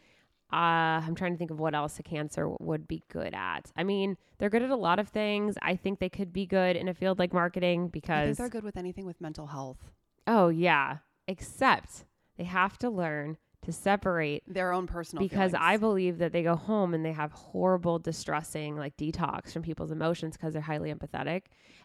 [0.52, 3.72] Uh, I'm trying to think of what else a cancer w- would be good at.
[3.74, 5.56] I mean, they're good at a lot of things.
[5.62, 8.76] I think they could be good in a field like marketing because, they're good with
[8.76, 9.78] anything with mental health.
[10.26, 12.04] oh, yeah, except
[12.36, 16.56] they have to learn to separate Their own personal because I believe that they go
[16.56, 21.42] home and they have horrible, distressing like detox from people's emotions because they're highly empathetic,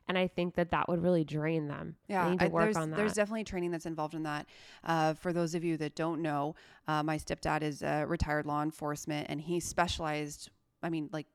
[0.08, 1.96] and I think that that would really drain them.
[2.08, 4.48] Yeah, they need to I- there's, there's definitely training that's involved in that.
[4.84, 6.56] Uh, for those of you that don't know,
[6.88, 10.50] uh, my stepdad is a retired law enforcement, and he specialized.
[10.84, 11.28] I mean, like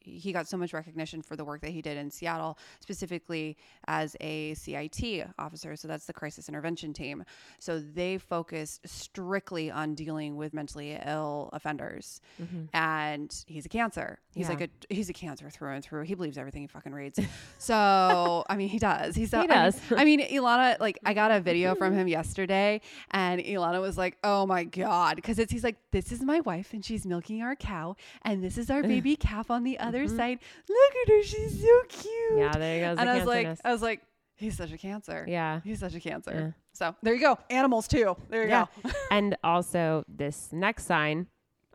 [0.00, 4.16] he got so much recognition for the work that he did in Seattle, specifically as
[4.20, 5.76] a CIT officer.
[5.76, 7.24] So that's the crisis intervention team.
[7.58, 12.20] So they focused strictly on dealing with mentally ill offenders.
[12.40, 12.68] Mhm.
[12.72, 14.18] And he's a cancer.
[14.34, 14.54] He's Yeah.
[14.54, 14.60] like
[14.90, 16.02] a he's a cancer through and through.
[16.04, 17.18] He believes everything he fucking reads.
[17.58, 19.14] So I mean, he does.
[19.14, 19.80] He's so, He I mean- does.
[19.96, 24.16] I mean, Ilana, like I got a video from him yesterday, and Ilana was like,
[24.24, 27.54] "Oh my god," because it's he's like, "This is my wife, and she's milking our
[27.56, 30.38] cow, and this is our baby calf on the other side.
[30.68, 32.38] Look at her, she's so cute." Mm-hmm.
[32.38, 33.00] yeah, there you go.
[33.00, 33.58] and I was like.
[33.64, 34.00] I was like,
[34.36, 35.24] he's such a cancer.
[35.28, 35.60] yeah.
[35.64, 36.32] He's such a cancer.
[36.34, 36.62] Yeah.
[36.72, 37.38] So there you go.
[37.50, 38.16] Animals too.
[38.28, 38.66] There you Yeah.
[38.82, 38.90] go.
[39.10, 41.26] and also this next sign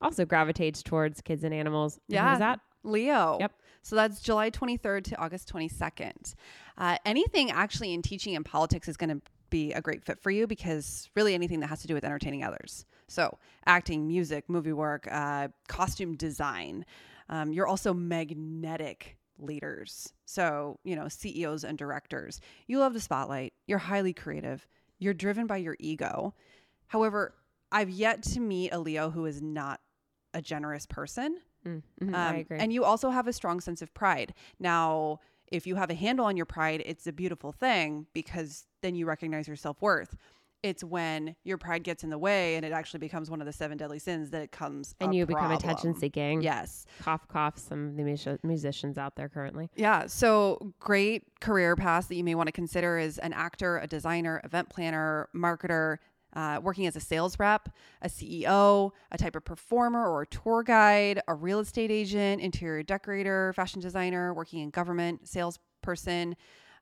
[0.02, 2.00] also gravitates towards kids and animals.
[2.08, 2.32] Yeah.
[2.32, 2.60] Who's that?
[2.84, 3.38] Leo.
[3.40, 3.52] Yep.
[3.82, 6.34] So that's July 23rd to August 22nd.
[6.78, 10.32] Uh, anything actually in teaching and politics is going to be a great fit for
[10.32, 12.86] you because really anything that has to do with entertaining others.
[13.08, 16.86] So acting, music, movie work, uh, costume design.
[17.30, 20.14] Um, you're also magnetic leaders.
[20.26, 22.40] So, you know, CEOs and directors.
[22.68, 23.54] You love the spotlight.
[23.68, 24.68] You're highly creative.
[25.00, 26.34] You're driven by your ego.
[26.88, 27.34] However,
[27.72, 29.82] I've yet to meet a Leo who is not
[30.34, 31.40] a generous person.
[31.66, 32.60] Mm, mhm, I Um, agree.
[32.60, 34.34] And you also have a strong sense of pride.
[34.60, 35.20] Now,
[35.52, 39.06] if you have a handle on your pride, it's a beautiful thing because then you
[39.06, 40.16] recognize your self worth.
[40.66, 43.54] It's when your pride gets in the way and it actually becomes one of the
[43.54, 46.42] seven deadly sins that it comes and you become attention seeking.
[46.42, 46.88] Yes.
[47.04, 47.60] Cough, cough.
[47.60, 49.70] Some of the musi- musicians out there currently.
[49.76, 50.08] Yeah.
[50.08, 54.42] So, great career paths that you may want to consider is an actor, a designer,
[54.44, 55.98] event planner, marketer,
[56.36, 57.70] uh, working as a sales rep,
[58.02, 62.82] a CEO, a type of performer or a tour guide, a real estate agent, interior
[62.82, 66.36] decorator, fashion designer, working in government, salesperson,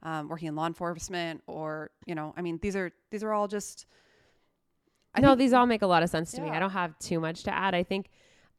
[0.04, 3.48] um, working in law enforcement, or you know, I mean, these are these are all
[3.48, 3.86] just.
[5.16, 6.50] I no, think- these all make a lot of sense to me.
[6.50, 7.74] I don't have too much to add.
[7.76, 8.10] I think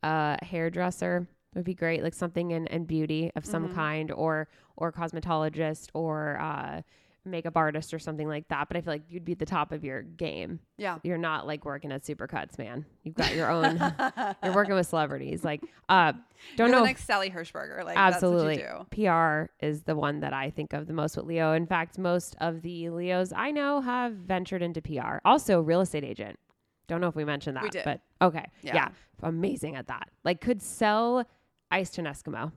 [0.03, 3.75] uh, hairdresser would be great, like something in, in beauty of some Mhm.
[3.75, 6.83] kind, or or cosmetologist, or uh,
[7.25, 8.69] makeup artist, or something like that.
[8.69, 10.61] But I feel like you'd be at the top of your game.
[10.77, 10.99] yeah.
[11.03, 12.85] You're not like working at Supercuts, man.
[13.03, 13.79] You've got your own.
[14.45, 15.45] you're working with celebrities.
[15.45, 16.13] Like, uh,
[16.57, 16.85] don't You're know.
[16.85, 17.85] next Sally Hershberger.
[17.85, 18.57] Like Absolutely.
[18.57, 19.13] That's what you do.
[19.13, 21.53] PR is the one that I think of the most with Leo.
[21.53, 25.19] In fact, most of the Leos I know have ventured into PR.
[25.25, 26.39] Also, real estate agent.
[26.87, 27.85] Don't know if we mentioned that, We did.
[27.85, 28.45] but okay.
[28.63, 28.75] Yeah.
[28.75, 28.89] Yeah.
[29.23, 30.11] Amazing at that.
[30.23, 31.25] Like, could sell
[31.71, 32.53] ice to an Eskimo.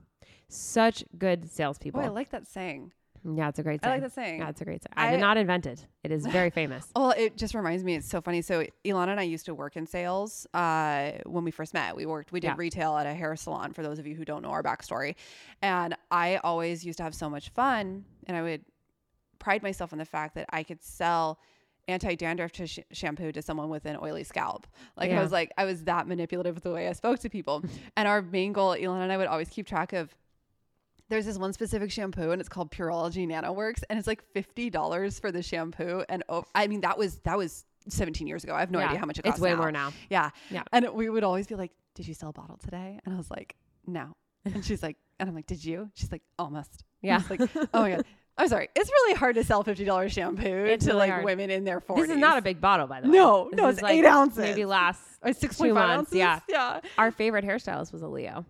[0.50, 2.00] Such good salespeople.
[2.00, 2.92] Oh, I like that saying.
[3.24, 4.40] Yeah, it's a great I like that saying.
[4.40, 4.92] Yeah, it's a great saying.
[4.96, 5.86] I, I- did not invent it.
[6.04, 6.86] It is very famous.
[6.96, 7.94] Well, it just reminds me.
[7.96, 8.42] It's so funny.
[8.42, 11.96] So Ilana and I used to work in sales uh, when we first met.
[11.96, 12.32] We worked.
[12.32, 12.54] We did Yeah.
[12.56, 13.72] retail at a hair salon.
[13.72, 15.14] For those of you who don't know our backstory,
[15.62, 18.64] and I always used to have so much fun, and I would
[19.38, 21.38] pride myself on the fact that I could sell
[21.86, 24.66] anti dandruff sh- shampoo to someone with an oily scalp.
[24.96, 27.64] Like I was like, I was that manipulative with the way I spoke to people.
[27.96, 30.14] and our main goal, Ilana and I would always keep track of.
[31.10, 35.18] There's this one specific shampoo and it's called Pureology NanoWorks and it's like fifty dollars
[35.18, 38.54] for the shampoo and oh, I mean that was that was 17 years ago.
[38.54, 38.86] I have no Yeah.
[38.88, 39.56] idea how much it It's way now.
[39.56, 39.92] more now.
[40.10, 40.30] Yeah.
[40.50, 40.64] Yeah.
[40.72, 43.00] And we would always be like, Did you sell a bottle today?
[43.04, 44.14] And I was like, No.
[44.44, 45.90] And she's like, And I'm like, Did you?
[45.94, 46.84] She's like, Almost.
[47.00, 47.22] Yeah.
[47.30, 47.40] like,
[47.72, 48.04] Oh my God.
[48.36, 48.68] I'm sorry.
[48.76, 51.24] It's really hard to sell $50 shampoo It's to really like hard.
[51.24, 51.96] women in their 40s.
[52.02, 53.16] This is not a big bottle, by the way.
[53.16, 54.38] No, This no, it's eight ounces.
[54.38, 55.00] Maybe last.
[55.22, 56.14] Or 6.5 two months, ounces.
[56.14, 56.40] yeah.
[56.48, 56.80] Yeah.
[56.98, 58.44] Our favorite hairstylist was a Leo.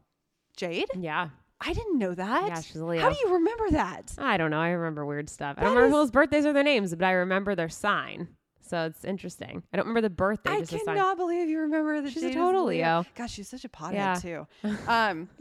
[0.56, 0.88] Jade?
[0.98, 1.28] Yeah.
[1.60, 2.48] I didn't know that.
[2.48, 3.00] Yeah, she's a Leo.
[3.00, 4.12] How do you remember that?
[4.18, 4.60] I don't know.
[4.60, 5.56] I remember weird stuff.
[5.58, 8.28] I don't remember is- whose birthdays or their names, but I remember their sign.
[8.60, 9.62] So it's interesting.
[9.72, 10.50] I don't remember the birthday.
[10.50, 10.96] I just the sign.
[10.96, 13.04] cannot believe you remember that She's a total Leo.
[13.16, 14.14] Gosh, she's such a pothead Yeah.
[14.14, 14.46] too.
[14.88, 15.28] Um,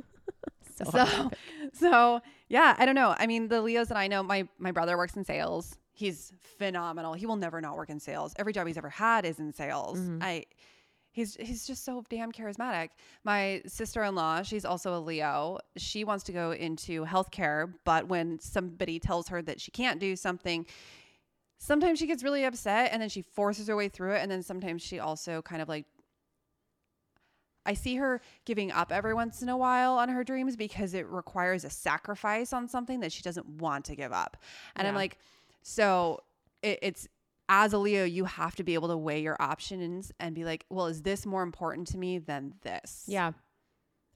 [0.77, 1.31] So, so,
[1.73, 3.15] so yeah, I don't know.
[3.17, 5.75] I mean, the Leos that I know, my my brother works in sales.
[5.93, 7.13] He's phenomenal.
[7.13, 8.35] He will never not work in sales.
[8.37, 9.97] Every job he's ever had is in sales.
[9.99, 10.21] Mhm.
[10.21, 10.45] I
[11.17, 12.89] he's he's just so damn charismatic.
[13.23, 15.57] My sister-in-law, she's also a Leo.
[15.75, 20.15] She wants to go into healthcare, but when somebody tells her that she can't do
[20.15, 20.67] something,
[21.57, 24.43] sometimes she gets really upset and then she forces her way through it and then
[24.43, 25.85] sometimes she also kind of like
[27.65, 31.07] I see her giving up every once in a while on her dreams because it
[31.07, 34.37] requires a sacrifice on something that she doesn't want to give up.
[34.75, 35.17] And I'm like,
[35.63, 36.21] so
[36.61, 37.09] it, it's
[37.49, 40.65] as a Leo, you have to be able to weigh your options and be like,
[40.69, 43.03] well, is this more important to me than this?
[43.07, 43.31] yeah.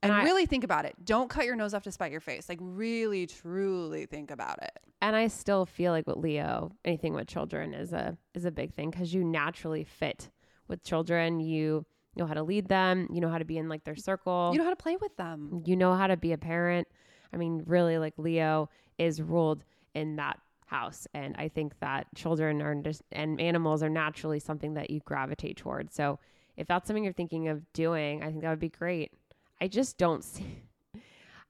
[0.03, 0.95] And, And I- really think about it.
[1.05, 2.49] Don't cut your nose off to spite your face.
[2.49, 4.71] Like, really, truly think about it.
[4.99, 8.73] And I still feel like with Leo, anything with children is a is a big
[8.73, 10.29] thing because you naturally fit
[10.67, 11.39] with children.
[11.39, 13.07] You know how to lead them.
[13.13, 14.49] You know how to be in like their circle.
[14.53, 15.61] You know how to play with them.
[15.65, 16.87] you know how to be a parent.
[17.31, 19.63] I mean, really, like Leo is ruled
[19.93, 20.39] in that
[20.71, 25.01] house, and I think that children are just and animals are naturally something that you
[25.05, 25.93] gravitate towards.
[25.93, 26.17] So,
[26.57, 29.11] if that's something you're thinking of doing, I think that would be great.
[29.59, 30.63] I just don't see.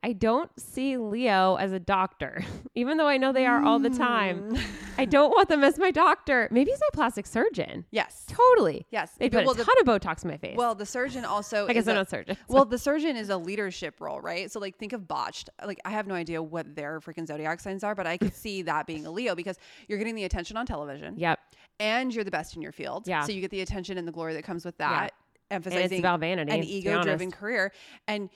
[0.04, 2.44] I don't see Leo as a doctor,
[2.76, 4.52] even though I know they are all the time.
[4.56, 4.62] Mm.
[4.98, 6.48] I don't want them as my doctor.
[6.52, 7.86] Maybe he's my plastic surgeon.
[7.92, 8.26] yes.
[8.28, 8.88] Totally.
[8.90, 9.12] Yes.
[9.20, 10.58] They put well, a the, ton of Botox in my face.
[10.58, 11.68] well, the surgeon also.
[11.68, 12.38] I guess I'm a- not a surgeon.
[12.48, 14.52] Well, the surgeon is a leadership role, right?
[14.52, 15.50] So, like, think of botched.
[15.64, 18.64] Like, I have no idea what their freaking zodiac signs are, but I could see
[18.64, 21.40] that being a Leo because you're getting the attention on television yep.
[21.80, 23.08] and you're the best in your field.
[23.08, 23.24] Yeah.
[23.24, 24.90] So, you get the attention and the glory that comes with Yeah.
[24.90, 25.14] that,
[25.52, 26.52] And it's emphasizing about vanity.
[26.52, 27.72] an ego driven career.
[28.08, 28.30] And,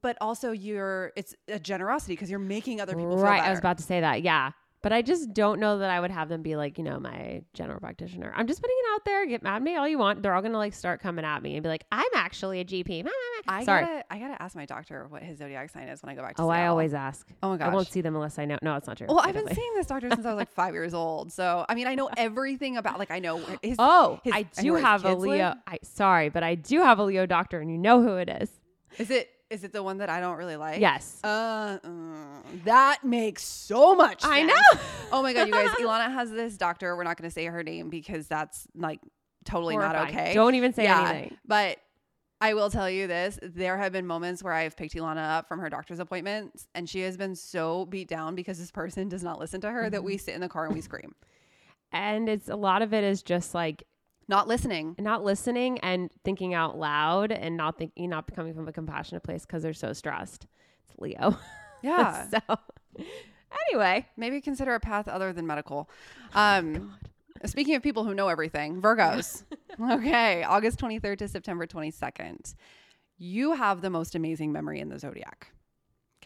[0.00, 3.42] but also, you're, it's a generosity because you're making other people feel right.
[3.42, 4.22] I was about to say that.
[4.22, 4.52] Yeah.
[4.82, 7.42] But I just don't know that I would have them be like, you know, my
[7.54, 8.30] general practitioner.
[8.36, 9.24] I'm just putting it out there.
[9.26, 10.22] Get mad at me all you want.
[10.22, 13.08] They're all gonna like start coming at me and be like, I'm actually a GP.
[13.48, 13.86] I Sorry.
[13.86, 16.36] gotta, I gotta ask my doctor what his zodiac sign is when I go back
[16.36, 17.26] to oh, I always ask.
[17.42, 17.68] Oh my gosh.
[17.68, 18.58] I won't see them unless I know.
[18.60, 19.06] No, it's not true.
[19.08, 21.32] Well, I I've been seeing this doctor since I was like five years old.
[21.32, 23.76] So, I mean, I know everything about, like, I know his.
[23.78, 25.14] Oh, his- I I do his have a.
[25.14, 25.54] Leo.
[25.66, 28.50] I sorry, but I do have a Leo doctor, and you know who it is.
[28.98, 30.80] Is it is it the one that I don't really like?
[30.80, 31.18] Yes.
[31.24, 31.88] Uh, uh,
[32.64, 34.20] that makes so much.
[34.20, 34.32] Sense.
[34.34, 34.80] I know.
[35.12, 35.68] oh my god, you guys!
[35.80, 36.94] Ilana has this doctor.
[36.96, 39.00] We're not going to say her name because that's like
[39.44, 40.34] totally not okay.
[40.34, 41.36] Don't even say Yeah, anything.
[41.46, 41.78] But
[42.40, 45.48] I will tell you this: there have been moments where I have picked Ilana up
[45.48, 49.22] from her doctor's appointments, and she has been so beat down because this person does
[49.22, 50.06] not listen to her that Mm-hmm.
[50.06, 51.14] we sit in the car and we scream,
[51.92, 53.84] And it's a lot of it is just like
[54.28, 54.94] not listening.
[54.98, 59.44] not listening and thinking out loud and not thinking, not coming from a compassionate place
[59.44, 60.46] because they're so stressed.
[60.88, 61.36] It's Leo.
[61.82, 62.26] Yeah.
[62.30, 62.38] so
[63.68, 65.90] anyway, Maybe consider a path other than medical.
[66.34, 66.94] Um,
[67.44, 69.44] speaking of people who know everything, Virgos.
[69.90, 72.54] okay, August 23rd to September 22nd.
[73.18, 75.48] You have the most amazing memory in the zodiac.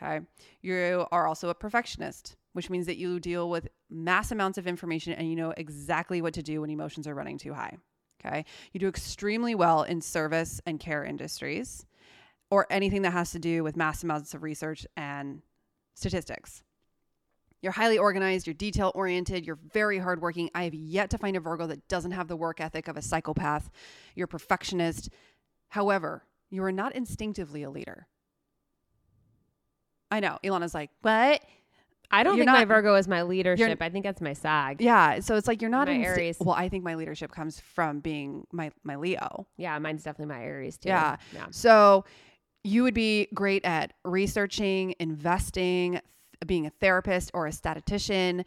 [0.00, 0.24] Okay.
[0.62, 5.12] You are also a perfectionist, which means that you deal with mass amounts of information
[5.14, 7.76] and you know exactly what to do when emotions are running too high.
[8.24, 8.44] Okay.
[8.72, 11.86] You do extremely well in service and care industries
[12.50, 15.42] or anything that has to do with mass amounts of research and
[15.94, 16.62] statistics.
[17.60, 20.48] You're highly organized, you're detail oriented, you're very hardworking.
[20.54, 23.02] I have yet to find a Virgo that doesn't have the work ethic of a
[23.02, 23.68] psychopath.
[24.14, 25.10] You're a perfectionist.
[25.68, 28.06] However, you are not instinctively a leader.
[30.10, 30.38] I know.
[30.44, 31.42] Ilana's like, what?
[32.10, 33.82] I don't think my Virgo is my leadership.
[33.82, 34.80] I think that's my SAG.
[34.80, 35.20] Yeah.
[35.20, 36.36] So it's like you're not My insti- Aries.
[36.40, 39.46] Well, I think my leadership comes from being my my Leo.
[39.56, 40.88] Yeah, mine's definitely my Aries too.
[40.88, 41.16] Yeah.
[41.34, 41.46] Yeah.
[41.50, 42.04] So
[42.64, 46.02] you would be great at researching, investing, th-
[46.46, 48.44] being a therapist or a statistician.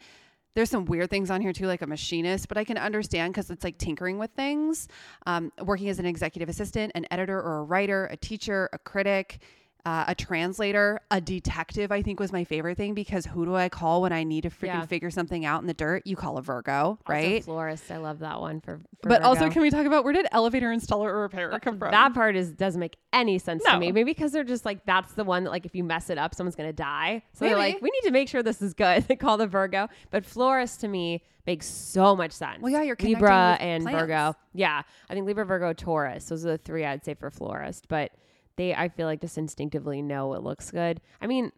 [0.54, 3.48] There's some weird things on here too, like a machinist, but I can understand because
[3.50, 4.86] it's like tinkering with things.
[5.24, 9.38] Um, working as an executive assistant, an editor or a writer, a teacher, a critic.
[9.84, 13.68] Uh, a translator, a detective, I think was my favorite thing because who do I
[13.68, 14.86] call when I need to freaking Yeah.
[14.86, 16.06] figure something out in the dirt?
[16.06, 17.42] You call a Virgo, Also right?
[17.44, 17.90] florist.
[17.90, 18.80] I love that one for.
[19.02, 21.90] for but also, can we talk about where did elevator installer or repair come from?
[21.90, 23.72] That part is doesn't make any sense No.
[23.72, 23.90] to me.
[23.90, 26.34] Maybe because they're just like that's the one that like if you mess it up,
[26.34, 27.22] someone's gonna die.
[27.32, 29.04] So they're like, we need to make sure this is good.
[29.08, 32.62] They call the Virgo, but florist to me makes so much sense.
[32.62, 34.00] Well, yeah, you're Libra and plants.
[34.00, 34.34] Virgo.
[34.54, 36.26] Yeah, I think Libra, Virgo, Taurus.
[36.26, 37.88] Those are the three I'd say for florist.
[37.88, 38.12] But
[38.56, 41.00] they, I feel like, just instinctively know what looks good.
[41.20, 41.52] I mean,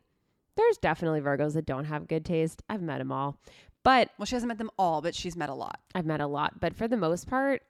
[0.56, 2.62] there's definitely Virgos that don't have good taste.
[2.68, 3.38] I've met them all,
[3.82, 5.80] but well, she hasn't met them all, but she's met a lot.
[5.94, 7.62] I've met a lot, but for the most part,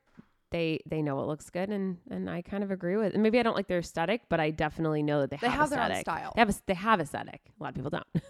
[0.51, 3.14] they they know what looks good, and and I kind of agree with.
[3.14, 5.70] And maybe I don't like their aesthetic, but I definitely know that they, They have,
[5.70, 6.33] have their own style.
[6.35, 7.41] They have a, they have aesthetic.
[7.59, 8.07] A lot of people don't.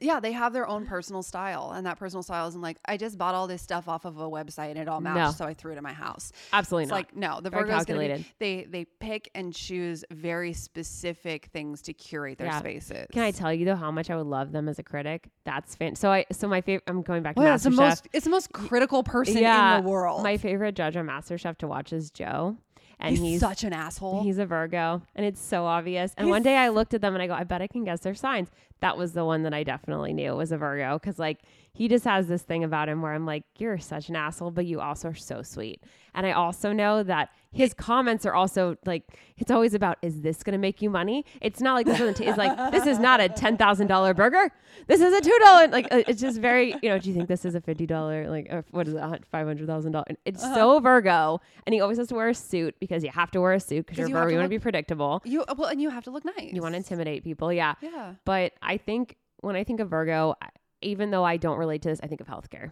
[0.00, 3.18] Yeah, they have their own personal style, and that personal style isn't like I just
[3.18, 5.30] bought all this stuff off of a website and it all matched, No.
[5.32, 6.32] so I threw it in my house.
[6.52, 6.96] Absolutely It's not.
[6.96, 8.24] like no, the Very Virgo's gonna be, calculated.
[8.38, 12.58] they they pick and choose very specific things to curate their Yeah.
[12.58, 13.06] spaces.
[13.12, 15.28] Can I tell you though how much I would love them as a critic?
[15.44, 15.94] That's fan.
[15.96, 16.84] So I so my favorite.
[16.86, 19.76] I'm going back to Well, yeah, it's the most it's the most critical person yeah,
[19.78, 20.22] in the world.
[20.22, 22.56] My favorite judge on MasterChef to watch is Joe,
[23.00, 24.22] and he's, he's such an asshole.
[24.22, 26.12] He's a Virgo, and it's so obvious.
[26.16, 27.84] And He's- one day I looked at them and I go, I bet I can
[27.84, 28.48] guess their signs.
[28.80, 31.38] That was the one that I definitely knew was a Virgo because, like,
[31.72, 34.66] he just has this thing about him where I'm like, you're such an asshole, but
[34.66, 35.82] you also are so sweet.
[36.14, 39.04] And I also know that his comments are also like,
[39.36, 41.24] it's always about, is this going to make you money?
[41.40, 42.20] It's not like this doesn't.
[42.20, 44.50] It's like this is not a ten thousand dollar burger.
[44.88, 45.68] This is a two dollar.
[45.68, 46.98] Like, uh, it's just very, you know.
[46.98, 48.28] Do you think this is a fifty dollar?
[48.28, 49.24] Like, or what is it?
[49.30, 50.16] Five hundred thousand dollars?
[50.24, 50.54] It's Uh-huh.
[50.54, 53.52] so Virgo, and he always has to wear a suit because you have to wear
[53.52, 54.30] a suit because you're you Virgo.
[54.32, 55.22] You want to be predictable.
[55.24, 56.52] you well, and you have to look nice.
[56.52, 57.74] You want to intimidate people, yeah.
[57.80, 58.14] Yeah.
[58.24, 60.48] But I think when I think of Virgo, I-
[60.82, 62.70] even though I don't relate to this, I think of healthcare.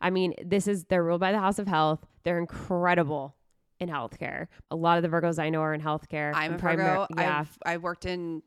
[0.00, 2.04] I mean, this is they're ruled by the House of Health.
[2.24, 3.34] They're incredible
[3.80, 4.46] in healthcare.
[4.70, 6.32] A lot of the Virgos I know are in healthcare.
[6.34, 7.06] I'm a primar- Virgo.
[7.16, 7.40] Yeah.
[7.40, 8.42] I've I worked in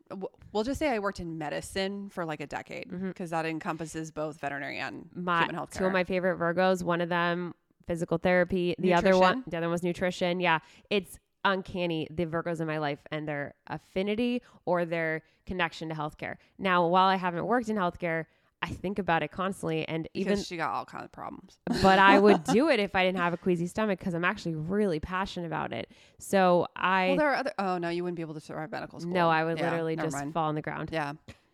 [0.52, 4.38] we'll just say I worked in medicine for like a decade because that encompasses both
[4.40, 5.24] veterinary and Mm-hmm.
[5.24, 6.82] my human health two of my favorite Virgos.
[6.82, 7.54] One of them
[7.86, 8.74] physical therapy.
[8.78, 9.44] The other one, Nutrition?
[9.50, 10.40] the other one's nutrition.
[10.40, 10.58] Yeah,
[10.90, 16.36] it's uncanny the Virgos in my life and their affinity or their connection to healthcare.
[16.58, 18.26] Now, while I haven't worked in healthcare,
[18.60, 21.58] I think about it constantly, and because even she got all kinds of problems.
[21.82, 24.56] but I would do it if I didn't have a queasy stomach because I'm actually
[24.56, 25.90] really passionate about it.
[26.18, 27.52] So I well, there are other.
[27.58, 29.12] Oh no, you wouldn't be able to survive medical school.
[29.12, 30.34] no, I would Yeah, literally just mind.
[30.34, 30.90] fall on the ground.
[30.92, 31.12] Yeah.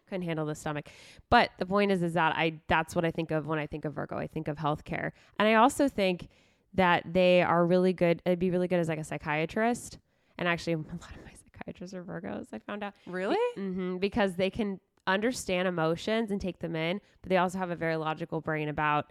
[0.09, 0.89] Couldn't handle the stomach.
[1.31, 3.85] But the point is, is that I that's what I think of when I think
[3.85, 4.17] of Virgo.
[4.17, 6.29] I think of healthcare, and I also think
[6.75, 8.23] that they are really good.
[8.25, 9.99] It'd be really good as like a psychiatrist.
[10.39, 12.47] And actually, a lot of my psychiatrists are Virgos.
[12.53, 13.37] I found out Really?
[13.57, 17.77] mm-hmm, because they can understand emotions and take them in, but they also have a
[17.77, 19.11] very logical brain about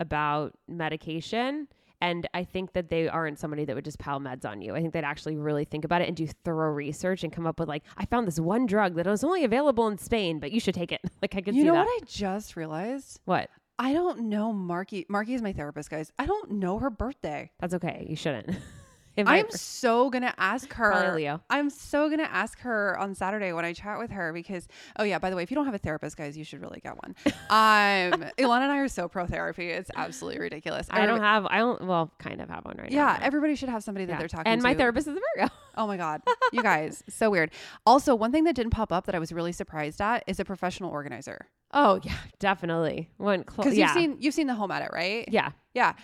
[0.00, 1.68] about medication.
[2.00, 4.74] And I think that they aren't somebody that would just pile meds on you.
[4.74, 7.58] I think they'd actually really think about it and do thorough research and come up
[7.58, 10.60] with like, I found this one drug that was only available in Spain, but you
[10.60, 11.00] should take it.
[11.22, 11.86] like I could You know that.
[11.86, 13.20] what I just realized?
[13.24, 13.48] what?
[13.78, 15.06] I don't know Marky.
[15.08, 16.12] Marky is my therapist, guys.
[16.18, 17.50] I don't know her birthday.
[17.60, 18.06] That's okay.
[18.08, 18.50] You shouldn't.
[19.16, 21.14] I- I'm so gonna ask her.
[21.14, 21.40] Leo.
[21.50, 24.66] I'm so gonna ask her on Saturday when I chat with her because
[24.98, 26.80] oh yeah, by the way, if you don't have a therapist, guys, you should really
[26.80, 27.14] get one.
[27.50, 29.68] Um, Ilana and I are so pro therapy.
[29.70, 30.86] It's absolutely ridiculous.
[30.90, 32.96] I don't have, I don't, well, kind of have one right now.
[32.96, 34.18] Yeah, everybody should have somebody that yeah.
[34.18, 34.50] they're talking to.
[34.50, 34.62] And to.
[34.62, 35.52] my therapist is a Virgo.
[35.76, 37.50] Oh my god, you guys, so weird.
[37.84, 40.44] Also, one thing that didn't pop up that I was really surprised at is a
[40.44, 41.48] professional organizer.
[41.72, 43.10] Oh, yeah, definitely.
[43.16, 43.86] One, cl- Because yeah.
[43.86, 45.28] you've seen you've seen the home edit, right?
[45.30, 45.94] yeah, Yeah.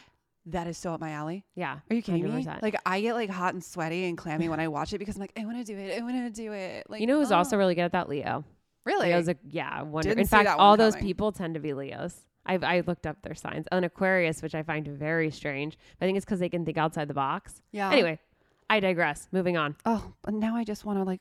[0.51, 1.45] That is so up my alley.
[1.55, 1.79] yeah.
[1.89, 2.45] Are you kidding me?
[2.45, 2.63] 100%.
[2.63, 5.21] Like I get like hot and sweaty and clammy when I watch it because I'm
[5.21, 5.99] like, I want to do it.
[5.99, 6.89] I want to do it.
[6.89, 7.37] Like you know who's oh.
[7.37, 8.09] also really good at that?
[8.09, 8.45] Leo.
[8.85, 9.83] really Leo's a yeah.
[9.83, 10.11] Wonder.
[10.11, 12.15] Didn't In fact, all those people tend to be Leos.
[12.47, 13.67] I've I looked up their signs.
[13.71, 15.79] An Aquarius, which I find very strange.
[16.01, 17.63] I think it's because they can think outside the box.
[17.71, 17.91] yeah.
[17.91, 18.19] Anyway,
[18.69, 19.29] I digress.
[19.33, 19.77] Moving on.
[19.85, 21.21] Oh, but now I just want to like.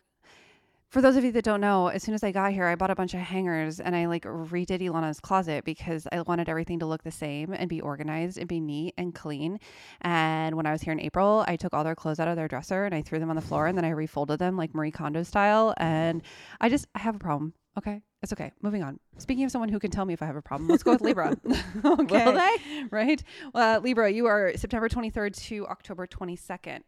[0.90, 2.90] For those of you that don't know, as soon as I got here, I bought
[2.90, 6.88] a bunch of hangers and I like redid Ilana's closet because I wanted everything to
[6.88, 9.60] look the same and be organized and be neat and clean.
[10.02, 12.48] And when I was here in April, I took all their clothes out of their
[12.48, 14.90] dresser and I threw them on the floor and then I refolded them like Marie
[14.90, 15.76] Kondo style.
[15.78, 16.24] And
[16.60, 17.54] I just I have a problem.
[17.78, 18.52] Okay, it's okay.
[18.64, 19.00] Moving on.
[19.20, 21.02] Speaking of someone who can tell me if I have a problem, let's go with
[21.02, 21.38] Libra.
[21.86, 22.56] okay, Will they?
[22.90, 23.24] right?
[23.54, 26.80] Uh, Libra, you are September 23rd to October 22nd.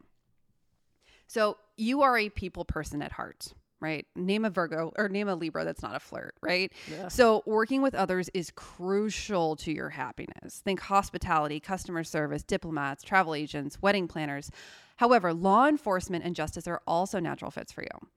[1.27, 4.05] So you are a people person at heart, right?
[4.15, 6.71] Name a Virgo or name a Libra that's not a flirt, right?
[7.09, 10.61] So working with others is crucial to your happiness.
[10.63, 14.51] Think hospitality, customer service, diplomats, travel agents, wedding planners.
[14.97, 18.07] However, law enforcement and justice are also natural fits for you.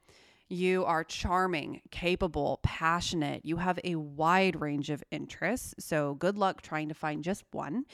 [0.51, 3.47] You are charming, capable, passionate.
[3.47, 5.75] You have a wide range of interests.
[5.79, 7.87] So good luck trying to find just one.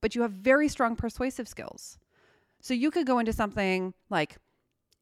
[0.00, 1.98] But you have very strong persuasive skills.
[2.60, 4.38] So you could go into something like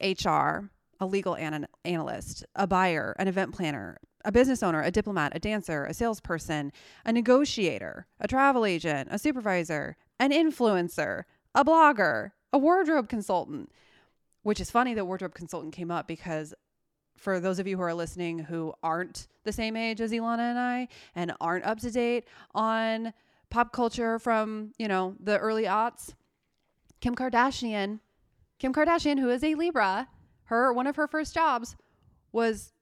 [0.03, 0.70] HR,
[1.01, 5.38] a legal an- analyst, a buyer, an event planner, a business owner, a diplomat, a
[5.38, 6.72] dancer, a salesperson,
[7.05, 11.24] a negotiator, a travel agent, a supervisor, an influencer,
[11.55, 13.70] a blogger, a wardrobe consultant.
[14.42, 16.55] Which is funny that wardrobe consultant came up because
[17.18, 20.59] for those of you who are listening who aren't the same age as Ilana and
[20.59, 22.24] I and aren't up to date
[22.55, 23.12] on
[23.51, 26.14] pop culture from, you know, the early aughts,
[27.01, 28.01] Kim Kardashian,
[28.59, 30.09] Kim Kardashian, who is a Libra,
[30.49, 31.76] her one of her first jobs
[32.32, 32.72] was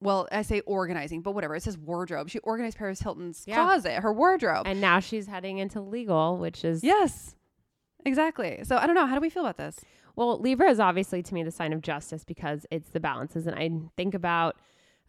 [0.00, 1.56] well, I say organizing, but whatever.
[1.56, 2.28] It says wardrobe.
[2.30, 3.56] She organized Paris Hilton's Yeah.
[3.64, 4.64] closet, her wardrobe.
[4.66, 7.34] And now she's heading into legal, which is yes.
[8.06, 8.60] Exactly.
[8.62, 9.06] So I don't know.
[9.06, 9.80] How do we feel about this?
[10.14, 13.46] Well, Libra is obviously to me the sign of justice because it's the balances.
[13.48, 14.56] And I think about,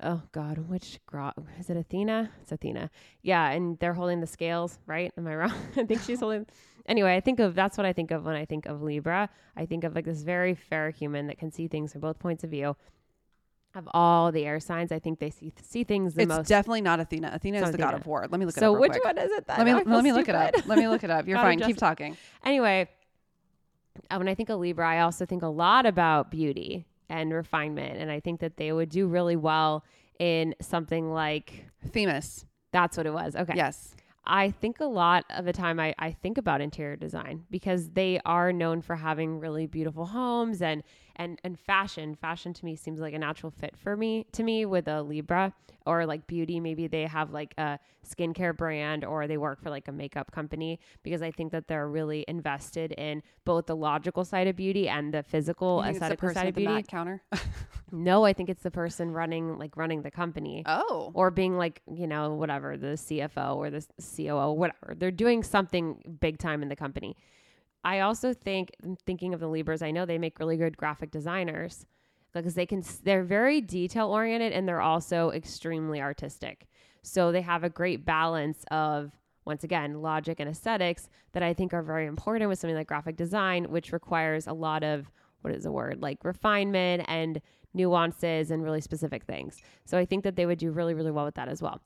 [0.02, 2.32] oh God, which gra- is it Athena?
[2.42, 2.90] It's Athena.
[3.22, 3.50] Yeah.
[3.52, 5.12] And they're holding the scales, right?
[5.18, 5.54] Am I wrong?
[5.78, 6.48] I think she's holding.
[6.90, 9.30] Anyway, I think of that's what I think of when I think of Libra.
[9.56, 12.44] I think of like this very fair human that can see things from both points
[12.44, 12.76] of view.
[13.76, 16.32] Of all the air signs, I think they see see things the most.
[16.32, 16.48] it's most.
[16.48, 17.30] definitely not Athena.
[17.32, 18.28] Athena is the god of war.
[18.30, 18.82] Let me look it so up.
[18.82, 19.06] which quick.
[19.06, 19.46] one is it?
[19.46, 19.58] Then?
[19.58, 20.56] Let me let me look it up.
[20.66, 21.28] Let me look it up.
[21.28, 21.60] You're fine.
[21.60, 22.18] Keep talking.
[22.44, 22.90] Anyway,
[24.10, 28.00] uh, when I think of Libra, I also think a lot about beauty and refinement.
[28.00, 29.84] And I think that they would do really well
[30.20, 32.46] in something like Themis.
[32.72, 33.36] that's what it was.
[33.36, 33.54] Okay.
[33.56, 33.96] Yes.
[34.30, 38.20] I think a lot of the time I, I think about interior design because they
[38.26, 40.84] are known for having really beautiful homes and
[41.20, 42.16] and and fashion.
[42.16, 45.54] Fashion to me seems like a natural fit for me to me with a Libra
[45.86, 46.60] or like beauty.
[46.60, 50.80] Maybe they have like a skincare brand or they work for like a makeup company
[51.04, 55.14] because I think that they're really invested in both the logical side of beauty and
[55.14, 56.84] the physical You think it's the aesthetic side of beauty.
[56.84, 57.22] Counter.
[57.92, 61.12] No, I think it's the person running like running the company oh.
[61.14, 66.18] or being like you know whatever the CFO or the COO whatever they're doing something
[66.20, 67.16] big time in the company.
[67.84, 71.12] I also think mm, thinking of the Libras, I know they make really good graphic
[71.12, 71.86] designers
[72.34, 76.68] because they can they're very detail oriented and they're also extremely artistic.
[77.02, 79.12] So they have a great balance of
[79.46, 83.16] once again logic and aesthetics that I think are very important with something like graphic
[83.16, 85.10] design, which requires a lot of
[85.42, 87.42] what is the word like refinement and
[87.74, 89.58] nuances and really specific things.
[89.86, 91.82] So I think that they would do really really well with that as well.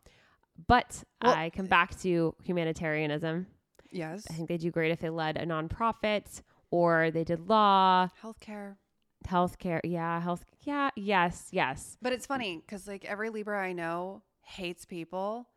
[0.68, 3.48] But Well- I come back to humanitarianism.
[3.94, 4.26] Yes.
[4.30, 6.42] I think they do great if they led a nonprofit
[6.72, 8.76] or they did law, Healthcare.
[9.28, 9.80] healthcare.
[9.84, 10.44] Yeah, health.
[10.62, 11.98] Yeah, yes, yes.
[12.02, 15.48] But it's funny because like every Libra I know hates people,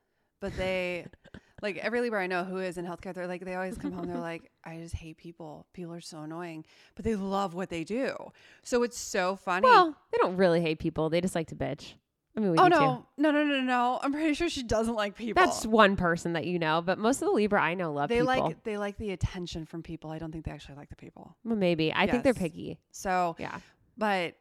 [0.40, 1.06] but they
[1.62, 4.06] like every Libra I know who is in healthcare, they're like they always come home.
[4.06, 5.66] They're like, I just hate people.
[5.72, 6.64] People are so annoying,
[6.94, 8.14] but they love what they do.
[8.62, 9.64] So it's so funny.
[9.64, 11.08] Well, they don't really hate people.
[11.08, 11.94] They just like to bitch.
[12.36, 12.80] I mean, we oh do too.
[12.80, 13.98] no, no, no, no, no!
[14.02, 15.42] I'm pretty sure she doesn't like people.
[15.42, 18.20] That's one person that you know, but most of the Libra I know love they
[18.20, 18.26] people.
[18.26, 20.10] like they like the attention from people.
[20.10, 21.34] I don't think they actually like the people.
[21.44, 21.92] well, maybe.
[21.94, 22.42] I think they're Yes.
[22.42, 22.78] picky.
[22.90, 23.58] So, Yeah.
[23.96, 24.34] but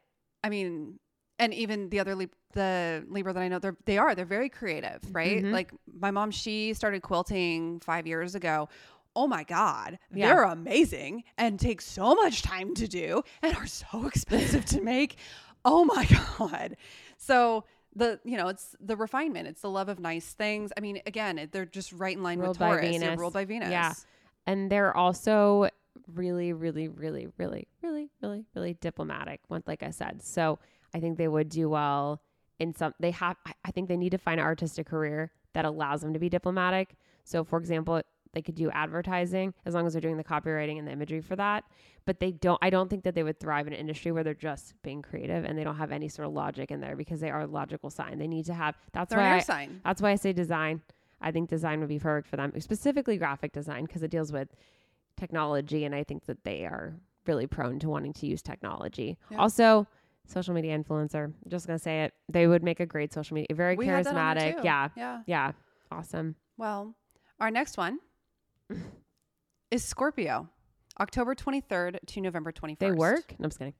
[0.44, 0.98] I mean,
[1.38, 4.50] and even the other Lib- the Libra that I know, they're they are they're very
[4.50, 5.42] creative, right?
[5.42, 5.52] Mhm.
[5.52, 8.68] Like my mom, she started quilting five years ago.
[9.14, 10.26] Oh my God, Yeah.
[10.26, 15.16] they're amazing and take so much time to do and are so expensive to make.
[15.64, 16.06] Oh my
[16.38, 16.76] God.
[17.16, 17.64] So
[17.96, 21.38] the you know it's the refinement it's the love of nice things i mean again
[21.38, 23.18] it, they're just right in line Ruled with taurus You're Venus.
[23.18, 23.92] ruled by venus Yeah.
[24.46, 25.68] And they're also
[26.14, 29.40] really, really, really, really, really, really, really diplomatic.
[29.48, 30.58] Like I said, so
[30.94, 32.20] I think they would do well
[32.58, 32.94] in some.
[33.00, 33.36] They have.
[33.64, 36.96] I think they need to find an artistic career that allows them to be diplomatic.
[37.24, 38.02] So, for example,
[38.36, 41.36] they could do advertising as long as they're doing the copywriting and the imagery for
[41.36, 41.64] that.
[42.04, 42.58] But they don't.
[42.60, 45.46] I don't think that they would thrive in an industry where they're just being creative
[45.46, 47.88] and they don't have any sort of logic in there because they are a logical
[47.88, 48.18] sign.
[48.18, 48.76] They need to have.
[48.92, 49.36] That's they're why.
[49.36, 50.82] I, sign that's why I say design.
[51.18, 54.48] I think design would be perfect for them, specifically graphic design, because it deals with
[55.16, 55.86] technology.
[55.86, 56.94] And I think that they are
[57.26, 59.16] really prone to wanting to use technology.
[59.30, 59.38] Yeah.
[59.38, 59.86] Also,
[60.26, 61.32] social media influencer.
[61.48, 62.12] Just going to say it.
[62.28, 64.62] They would make a great social media, very we had that on charismatic.
[64.62, 64.88] Yeah.
[64.94, 65.52] yeah Yeah.
[65.90, 66.36] Awesome.
[66.58, 66.94] Well,
[67.40, 67.98] our next one
[69.70, 70.48] is Scorpio,
[71.00, 72.78] October 23rd to November 21st.
[72.78, 73.34] They work?
[73.38, 73.74] No, I'm just kidding.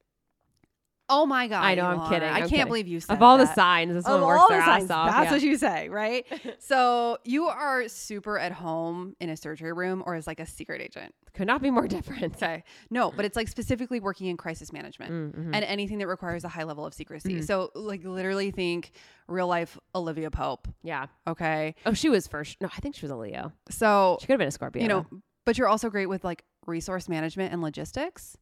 [1.08, 1.62] Oh my God.
[1.64, 4.04] I know, I'm kidding, I I'm can't believe you said Of all the signs, this
[4.06, 5.10] Of one works their the ass off.
[5.10, 5.30] That's yeah.
[5.32, 6.26] what you say, right?
[6.58, 10.80] so you are super at home in a surgery room or as like a secret
[10.80, 11.14] agent.
[11.34, 12.34] Could not be more different.
[12.36, 12.64] Okay.
[12.90, 15.12] No, but it's like specifically working in crisis management.
[15.12, 15.54] Mm-hmm.
[15.54, 17.34] And anything that requires a high level of secrecy.
[17.36, 17.46] Mhm.
[17.46, 18.90] So, like, literally think
[19.28, 20.66] real life Olivia Pope.
[20.82, 21.06] yeah.
[21.28, 21.74] Okay.
[21.84, 22.56] Oh, she was first.
[22.60, 23.52] No, I think she was a Leo.
[23.70, 24.82] So, She could have been a Scorpio.
[24.82, 25.06] you know,
[25.44, 28.36] but you're also great with like resource management and logistics.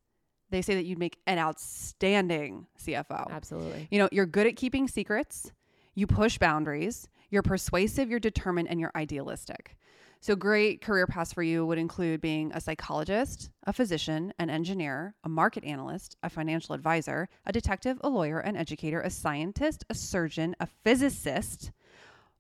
[0.51, 3.31] They say that you'd make an outstanding CFO.
[3.31, 3.89] absolutely.
[3.91, 5.53] You know, you're good at keeping secrets,
[5.95, 9.77] you push boundaries, you're persuasive, you're determined, and you're idealistic.
[10.21, 15.15] So, great career paths for you would include being a psychologist, a physician, an engineer,
[15.23, 19.95] a market analyst, a financial advisor, a detective, a lawyer, an educator, a scientist, a
[19.95, 21.73] surgeon, a physicist,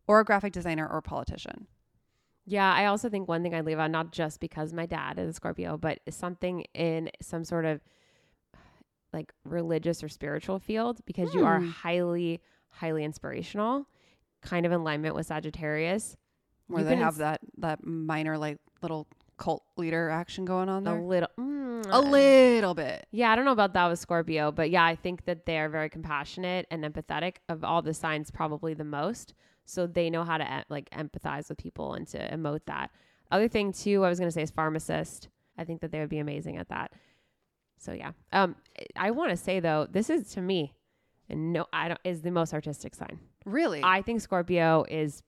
[0.06, 1.66] or a graphic designer or politician.
[2.46, 5.30] Yeah, I also think one thing I'd leave out, not just because my dad is
[5.30, 7.80] a Scorpio, but something in some sort of
[9.12, 11.68] like religious or spiritual field because you are Hmm.
[11.70, 12.40] highly,
[12.70, 13.86] highly inspirational,
[14.42, 16.16] kind of in alignment with Sagittarius.
[16.66, 20.84] Where You they have ins- that that minor like little cult leader action going on
[20.84, 20.96] there.
[20.98, 23.06] A little, mm, A little bit.
[23.10, 25.68] Yeah, I don't know about that with Scorpio, but yeah, I think that they are
[25.68, 29.34] very compassionate and empathetic of all the signs, probably the most.
[29.66, 32.90] So they know how to like empathize with people and to emote that.
[33.30, 35.28] Other thing too, I was gonna say is pharmacist.
[35.56, 36.92] I think that they would be amazing at that.
[37.78, 38.56] So yeah, um,
[38.96, 40.74] I want to say though, this is to me,
[41.28, 43.18] and no, I don't is the most artistic sign.
[43.44, 43.80] Really?
[43.82, 45.22] I think Scorpio is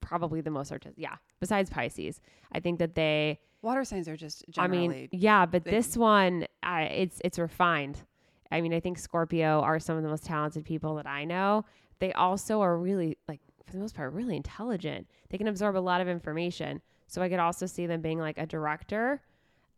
[0.00, 1.00] probably the most artistic.
[1.02, 2.20] Yeah, besides Pisces,
[2.52, 6.46] I think that they Water signs are just I mean, yeah, but they- this one,
[6.62, 8.02] I, it's it's refined.
[8.50, 11.64] I mean, I think Scorpio are some of the most talented people that I know.
[11.98, 15.06] They also are really, like, for the most part, really intelligent.
[15.30, 16.80] They can absorb a lot of information.
[17.06, 19.22] So I could also see them being like a director.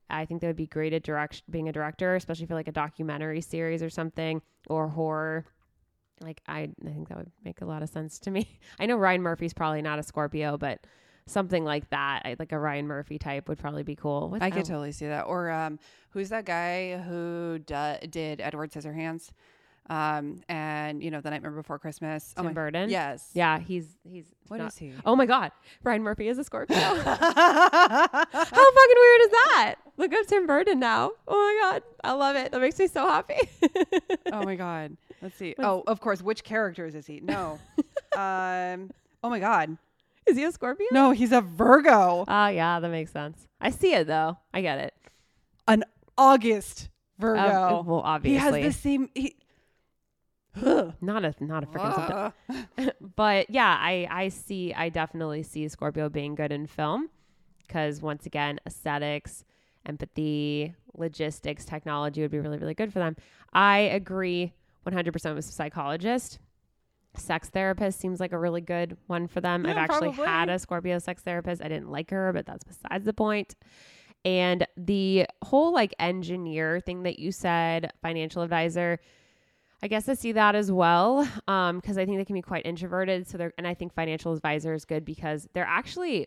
[0.08, 2.72] I think they would be great at direct being a director, especially for like a
[2.72, 5.44] documentary series or something or horror.
[6.20, 8.58] Like I, I think that would make a lot of sense to me.
[8.80, 10.80] I know Ryan Murphy's probably not a Scorpio, but
[11.26, 14.28] something like that, I- like a Ryan Murphy type, would probably be cool.
[14.30, 15.22] What- I could totally see that.
[15.26, 15.78] Or um,
[16.10, 19.30] who's that guy who d- did Edward Scissorhands?
[19.90, 22.32] Um, and you know, the Nightmare Before Christmas.
[22.36, 22.88] Tim my- Burton.
[22.90, 23.28] Yes.
[23.34, 24.92] Yeah, he's he's What not- is he?
[25.04, 25.50] Oh my god,
[25.82, 26.76] Ryan Murphy is a Scorpio.
[26.78, 26.94] How
[28.24, 29.74] fucking weird is that?
[29.96, 31.10] Look up Tim Burton now.
[31.26, 32.52] Oh my god, I love it.
[32.52, 33.34] That makes me so happy.
[34.32, 34.96] oh my god.
[35.22, 35.54] Let's see.
[35.56, 36.22] What's- oh, of course.
[36.22, 37.20] Which characters is he?
[37.20, 37.58] No.
[38.16, 38.90] um.
[39.22, 39.76] Oh my god.
[40.26, 40.86] is he a Scorpio?
[40.92, 42.24] No, he's a Virgo.
[42.28, 43.46] Oh yeah, that makes sense.
[43.60, 44.38] I see it though.
[44.54, 44.94] I get it.
[45.66, 45.84] An
[46.16, 46.88] August
[47.18, 47.40] Virgo.
[47.40, 49.10] Uh, well, he has the same.
[49.14, 49.36] He,
[51.00, 52.90] not a not a freaking something.
[53.16, 57.08] But yeah, I I see I definitely see Scorpio being good in film
[57.66, 59.44] because once again, aesthetics,
[59.86, 63.16] empathy, logistics, technology would be really really good for them.
[63.52, 64.52] I agree
[64.86, 66.38] 100% with psychologist.
[67.16, 69.66] Sex therapist seems like a really good one for them.
[69.66, 70.26] I've actually probably.
[70.26, 71.62] had a Scorpio sex therapist.
[71.62, 73.56] I didn't like her, but that's besides the point.
[74.24, 79.00] And the whole like engineer thing that you said, financial advisor,
[79.82, 83.26] I guess I see that as well because I think they can be quite introverted.
[83.26, 86.26] So they're and I think financial advisor is good because they're actually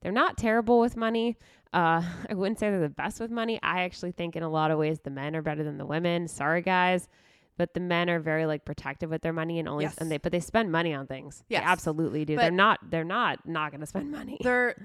[0.00, 1.36] they're not terrible with money.
[1.72, 3.58] Uh, I wouldn't say they're the best with money.
[3.62, 6.28] I actually think in a lot of ways the men are better than the women.
[6.28, 7.08] Sorry guys,
[7.56, 9.96] but the men are very like protective with their money and only Yes.
[9.98, 11.42] and they but they spend money on things.
[11.48, 12.36] They absolutely do.
[12.36, 14.38] But- they're not they're not not going to spend money.
[14.40, 14.76] They're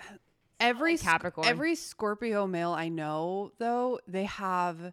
[0.60, 1.46] every Like Capricorn.
[1.46, 4.92] every Scorpio male I know though they have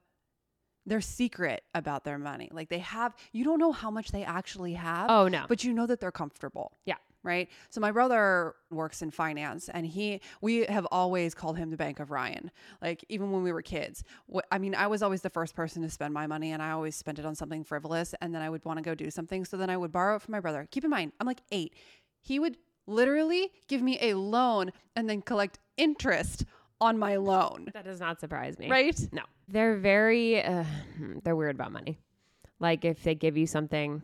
[0.92, 2.50] they're secret about their money.
[2.52, 5.46] Like they have you don't know how much they actually have, Oh no.
[5.48, 6.74] but you know that they're comfortable.
[6.86, 6.98] Yeah.
[7.24, 7.50] Right.
[7.70, 12.00] So my brother works in finance, and he we have always called him the Bank
[12.02, 12.52] of Ryan.
[12.82, 14.04] Like even when we were kids.
[14.52, 16.96] I mean, I was always the first person to spend my money, and I always
[16.98, 19.46] spent it on something frivolous, and then I would want to go do something.
[19.46, 20.68] So then I would borrow it from my brother.
[20.72, 21.74] Keep in mind, I'm like eight.
[22.20, 26.44] He would literally give me a loan and then collect interest
[26.82, 27.68] on my loan.
[27.74, 28.70] that does not surprise me.
[28.70, 29.00] Right?
[29.14, 29.22] No.
[29.48, 30.66] They're very uh,
[31.24, 31.98] they're weird about money.
[32.60, 34.02] Like if they give you something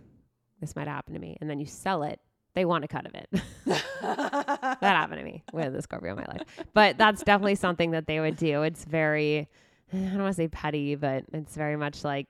[0.61, 2.19] this might happen to me and then you sell it,
[2.55, 3.29] they want a cut of it.
[3.65, 6.41] that happened to me with the Scorpio in my life.
[6.73, 8.63] But that's definitely something that they would do.
[8.63, 9.47] It's very
[9.93, 12.27] I don't want to say petty, but it's very much like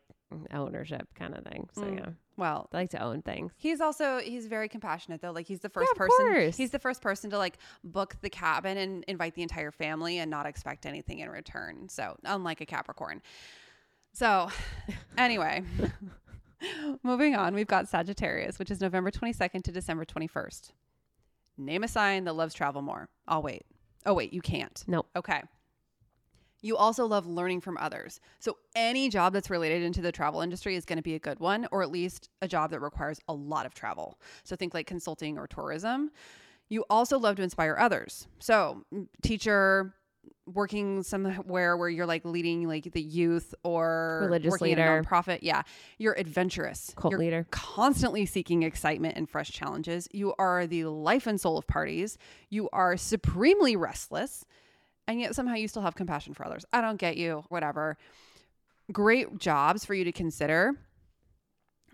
[0.53, 1.69] ownership kind of thing.
[1.73, 1.97] So Mm.
[1.99, 2.09] yeah.
[2.37, 3.51] Well, They like to own things.
[3.57, 5.31] He's also he's very compassionate though.
[5.31, 6.15] Like he's the first of person.
[6.17, 6.55] course.
[6.55, 10.29] He's the first person to like book the cabin and invite the entire family and
[10.29, 11.89] not expect anything in return.
[11.89, 13.21] So unlike a Capricorn.
[14.13, 14.49] So
[15.17, 15.63] anyway,
[17.03, 20.73] moving on, we've got Sagittarius, which is November twenty second to December twenty first.
[21.57, 23.09] Name a sign that loves travel more.
[23.27, 23.65] I'll wait.
[24.05, 24.83] Oh wait, you can't.
[24.87, 25.07] Nope.
[25.15, 25.41] Okay.
[26.61, 28.19] You also love learning from others.
[28.39, 31.39] So any job that's related into the travel industry is going to be a good
[31.39, 34.19] one, or at least a job that requires a lot of travel.
[34.43, 36.11] So think like consulting or tourism.
[36.69, 38.27] You also love to inspire others.
[38.39, 39.93] So mm, teacher,
[40.45, 45.03] working somewhere where you're like leading like the youth or Religious working at a leader.
[45.03, 45.39] nonprofit.
[45.41, 45.61] Yeah.
[45.97, 46.93] You're adventurous.
[46.95, 47.47] Cult You're leader.
[47.51, 50.07] constantly seeking excitement and fresh challenges.
[50.11, 52.17] You are the life and soul of parties.
[52.49, 54.45] You are supremely restless,
[55.07, 56.65] and yet somehow you still have compassion for others.
[56.73, 57.97] I don't get you, whatever.
[58.91, 60.73] Great jobs for you to consider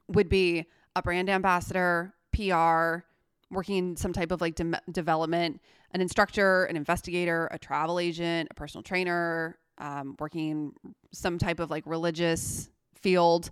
[0.07, 3.05] would be a brand ambassador, PR,
[3.51, 5.61] working in some type of like dem development,
[5.91, 10.71] an instructor, an investigator, a travel agent, a personal trainer, um, working in
[11.11, 13.51] some type of like religious field,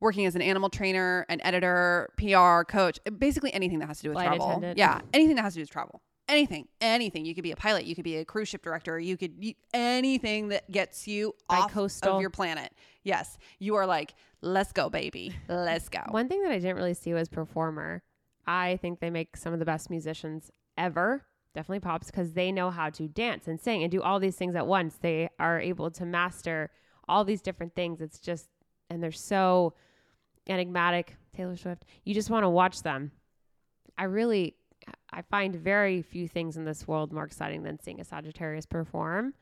[0.00, 4.08] working as an animal trainer, an editor, PR, coach, basically anything that has to do
[4.10, 4.48] with Flight travel.
[4.48, 4.78] attendant.
[4.78, 6.00] Yeah, anything that has to do with travel.
[6.28, 7.24] Anything, anything.
[7.24, 7.86] You could be a pilot.
[7.86, 8.98] You could be a cruise ship director.
[9.00, 12.16] You could you, anything that gets you off Bi-coastal.
[12.16, 12.72] of your planet.
[13.02, 16.00] Yes, you are like, let's go, baby, let's go.
[16.10, 18.02] One thing that I didn't really see was performer.
[18.46, 21.24] I think they make some of the best musicians ever.
[21.54, 24.54] Definitely pops because they know how to dance and sing and do all these things
[24.54, 24.96] at once.
[25.00, 26.70] They are able to master
[27.08, 28.02] all these different things.
[28.02, 28.48] It's just,
[28.90, 29.72] and they're so
[30.46, 31.16] enigmatic.
[31.34, 33.12] Taylor Swift, you just want to watch them.
[33.96, 34.56] I really,
[35.12, 39.34] I find very few things in this world more exciting than seeing a Sagittarius perform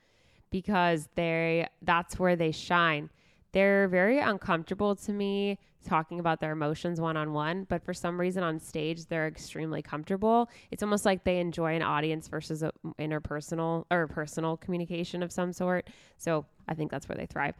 [0.50, 3.10] because they, that's where they shine
[3.56, 8.20] they're very uncomfortable to me talking about their emotions one on one, but for some
[8.20, 10.50] reason on stage they're extremely comfortable.
[10.70, 15.54] It's almost like they enjoy an audience versus a interpersonal or personal communication of some
[15.54, 15.88] sort.
[16.18, 17.54] So I think that's where they thrive.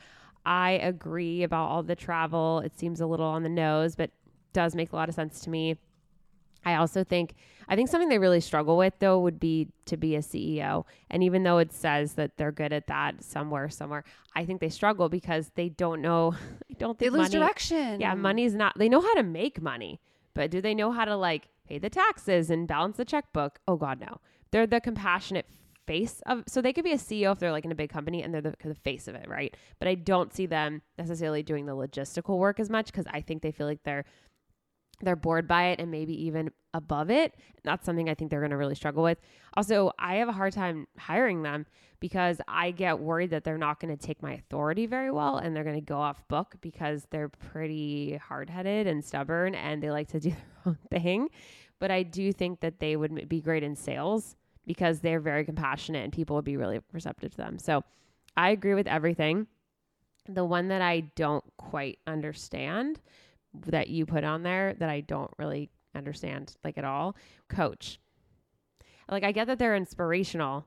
[0.45, 2.59] I agree about all the travel.
[2.59, 4.11] It seems a little on the nose, but
[4.53, 5.77] does make a lot of sense to me.
[6.67, 7.35] I also think
[7.69, 10.85] I think something they really struggle with though would be to be a CEO.
[11.09, 14.05] And even though it says that they're good at that somewhere somewhere,
[14.35, 16.35] I think they struggle because they don't know
[16.71, 18.01] I don't think they lose money, direction.
[18.01, 20.01] Yeah, money's not they know how to make money,
[20.35, 23.61] but do they know how to like pay the taxes and balance the checkbook?
[23.67, 24.21] Oh god no.
[24.51, 25.47] They're the compassionate
[25.87, 28.25] face of so they could be a CEO if they're like in a big company
[28.25, 29.57] and they're the, the face of it, right?
[29.79, 33.43] But I don't see them necessarily doing the logistical work as much because I think
[33.43, 34.05] they feel like they're
[35.03, 37.35] they're bored by it and maybe even above it.
[37.65, 39.19] That's something I think they're going to really struggle with.
[39.57, 41.67] Also, I have a hard time hiring them
[42.01, 45.55] because I get worried that they're not going to take my authority very well and
[45.55, 49.91] they're going to go off book because they're pretty hard headed and stubborn and they
[49.91, 50.31] like to do
[50.65, 51.29] their own thing.
[51.79, 54.37] But I do think that they would be great in sales
[54.67, 57.59] because they're very compassionate and people would be really receptive to them.
[57.59, 57.85] So
[58.37, 59.47] I agree with everything.
[60.29, 63.01] The one that I don't quite understand
[63.67, 67.17] that you put on there that I don't really understand like at all.
[67.49, 67.99] Coach.
[69.11, 70.67] Like I get that they're inspirational.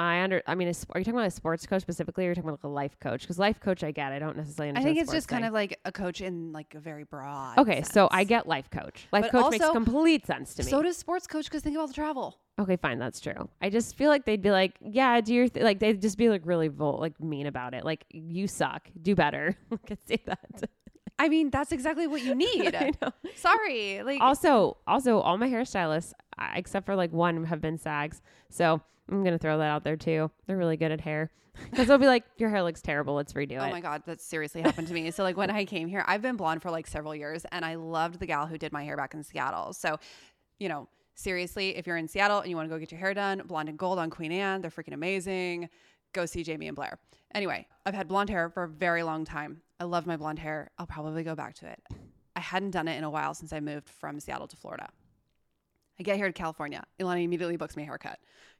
[0.00, 2.34] I under I mean, are you talking about a sports coach specifically or are you
[2.36, 3.22] talking about like a life coach?
[3.22, 4.12] Because life coach I get.
[4.12, 6.72] I don't necessarily I think it's just sports kind of like a coach in like
[6.76, 7.58] a very broad.
[7.58, 9.08] Okay, so I get life coach.
[9.10, 10.70] Life But coach makes complete sense to me.
[10.70, 12.38] So does sports coach because think about the travel.
[12.60, 13.48] okay, fine, that's true.
[13.60, 15.64] I just feel like they'd be like, yeah, do your th-.
[15.64, 17.84] like they'd just be like really vol- like mean about it.
[17.84, 19.56] Like you suck, do better.
[19.86, 20.70] Could say that.
[21.18, 22.74] I mean, that's exactly what you need.
[22.74, 23.12] I know.
[23.36, 26.12] Sorry, like also also all my hairstylists
[26.54, 30.30] except for like one have been sags so i'm gonna throw that out there too
[30.46, 31.30] they're really good at hair
[31.70, 34.02] because they'll be like your hair looks terrible let's redo oh it." Oh my god,
[34.06, 35.10] that seriously happened to me.
[35.10, 37.74] So like when I came here, I've been blonde for like several years and I
[37.74, 39.72] loved the gal who did my hair back in Seattle.
[39.72, 39.98] So,
[40.60, 43.12] you know, seriously, if you're in Seattle and you want to go get your hair
[43.12, 45.68] done, blonde and gold on Queen Anne, they're freaking amazing.
[46.12, 46.98] Go see Jamie and Blair.
[47.34, 49.60] Anyway, I've had blonde hair for a very long time.
[49.78, 50.70] I love my blonde hair.
[50.78, 51.82] I'll probably go back to it.
[52.34, 54.88] I hadn't done it in a while since I moved from Seattle to Florida.
[56.00, 56.84] I get here to California.
[57.00, 58.18] Ilana immediately books me a haircut.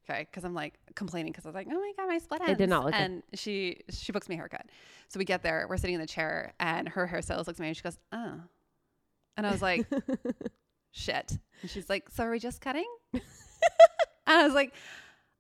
[0.09, 2.53] Okay, because I'm like complaining because I was like, oh my god, my split ends.
[2.53, 3.01] It did not look good.
[3.01, 4.66] And she she books me a haircut.
[5.09, 5.66] So we get there.
[5.68, 8.40] We're sitting in the chair, and her hairstylist looks at me and she goes, oh,
[9.36, 9.86] and I was like,
[10.90, 11.38] shit.
[11.62, 12.88] And she's like, so are we just cutting?
[13.12, 13.22] and
[14.26, 14.72] I was like,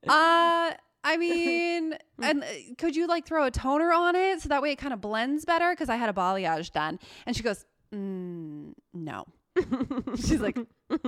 [0.06, 0.72] uh.
[1.04, 2.46] I mean, and uh,
[2.76, 5.44] could you like throw a toner on it so that way it kind of blends
[5.44, 5.70] better?
[5.72, 9.24] Because I had a balayage done, and she goes, mm, "No."
[10.16, 10.56] She's like,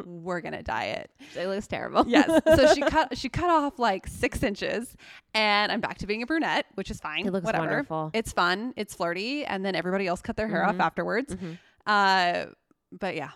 [0.05, 2.29] "We're gonna dye it." it looks terrible Yes.
[2.57, 4.97] So she cut she cut off like six inches,
[5.35, 7.27] and I'm back to being a brunette, which is fine.
[7.27, 7.67] It looks whatever.
[7.67, 8.11] wonderful.
[8.13, 8.75] It's fun.
[8.77, 10.81] It's flirty, and then everybody else cut their hair off Mhm.
[10.81, 11.35] afterwards.
[11.37, 11.59] Mhm.
[11.87, 12.47] Uh,
[12.93, 13.31] but yeah,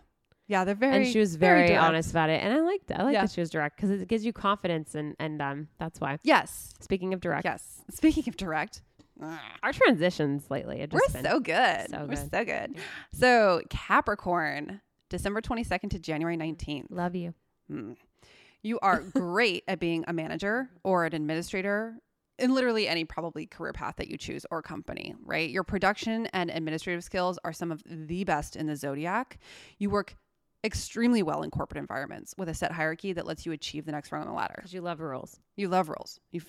[0.47, 0.97] yeah, they're very.
[0.97, 1.83] and she was very, direct.
[1.83, 3.23] honest about it and i liked i like Yeah.
[3.23, 6.75] that she was direct because it gives you confidence and and um that's why Yes.
[6.81, 7.83] speaking of direct Yes.
[7.91, 8.83] Speaking of direct,
[9.63, 11.91] our transitions lately have we're just been so good.
[11.91, 12.31] so we're good.
[12.31, 12.77] so good.
[13.13, 14.81] So Capricorn,
[15.11, 16.87] December 22nd to January 19th.
[16.91, 17.35] love you
[17.71, 17.93] Hmm.
[18.63, 21.97] You are great at being a manager or an administrator
[22.39, 25.49] in literally any probably career path that you choose or company, right?
[25.49, 29.39] Your production and administrative skills are some of the best in the zodiac.
[29.79, 30.17] You work
[30.65, 34.11] extremely well in corporate environments with a set hierarchy that lets you achieve the next
[34.11, 34.55] rung on the ladder.
[34.57, 36.19] because you love rules You love rules.
[36.33, 36.41] You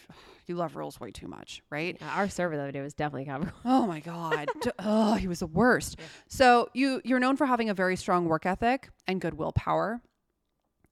[0.48, 1.98] you love rules way too much, right?
[2.00, 4.50] Yeah, our server the other day was definitely Capricorn Oh my god.
[4.80, 6.00] Oh, he was the worst.
[6.28, 10.02] So you you're known for having a very strong work ethic and good willpower.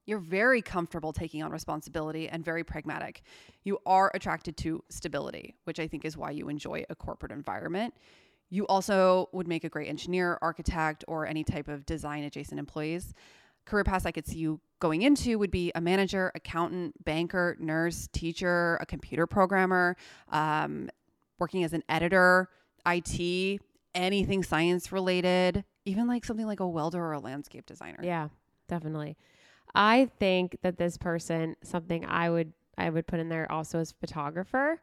[0.06, 3.22] You're very comfortable taking on responsibility and very pragmatic.
[3.62, 7.94] You are attracted to stability, which I think is why you enjoy a corporate environment.
[8.54, 13.12] You also would make a great engineer, architect, or any type of design adjacent employees.
[13.64, 18.08] Career paths I could see you going into would be a manager, accountant, banker, nurse,
[18.12, 19.96] teacher, a computer programmer,
[20.30, 20.88] um,
[21.40, 22.48] working as an editor,
[22.86, 23.60] IT,
[23.92, 27.98] anything science related, even like something like a welder or a landscape designer.
[28.04, 28.28] Yeah,
[28.68, 29.16] definitely.
[29.74, 33.90] I think that this person, something I would I would put in there also as
[33.90, 34.80] photographer,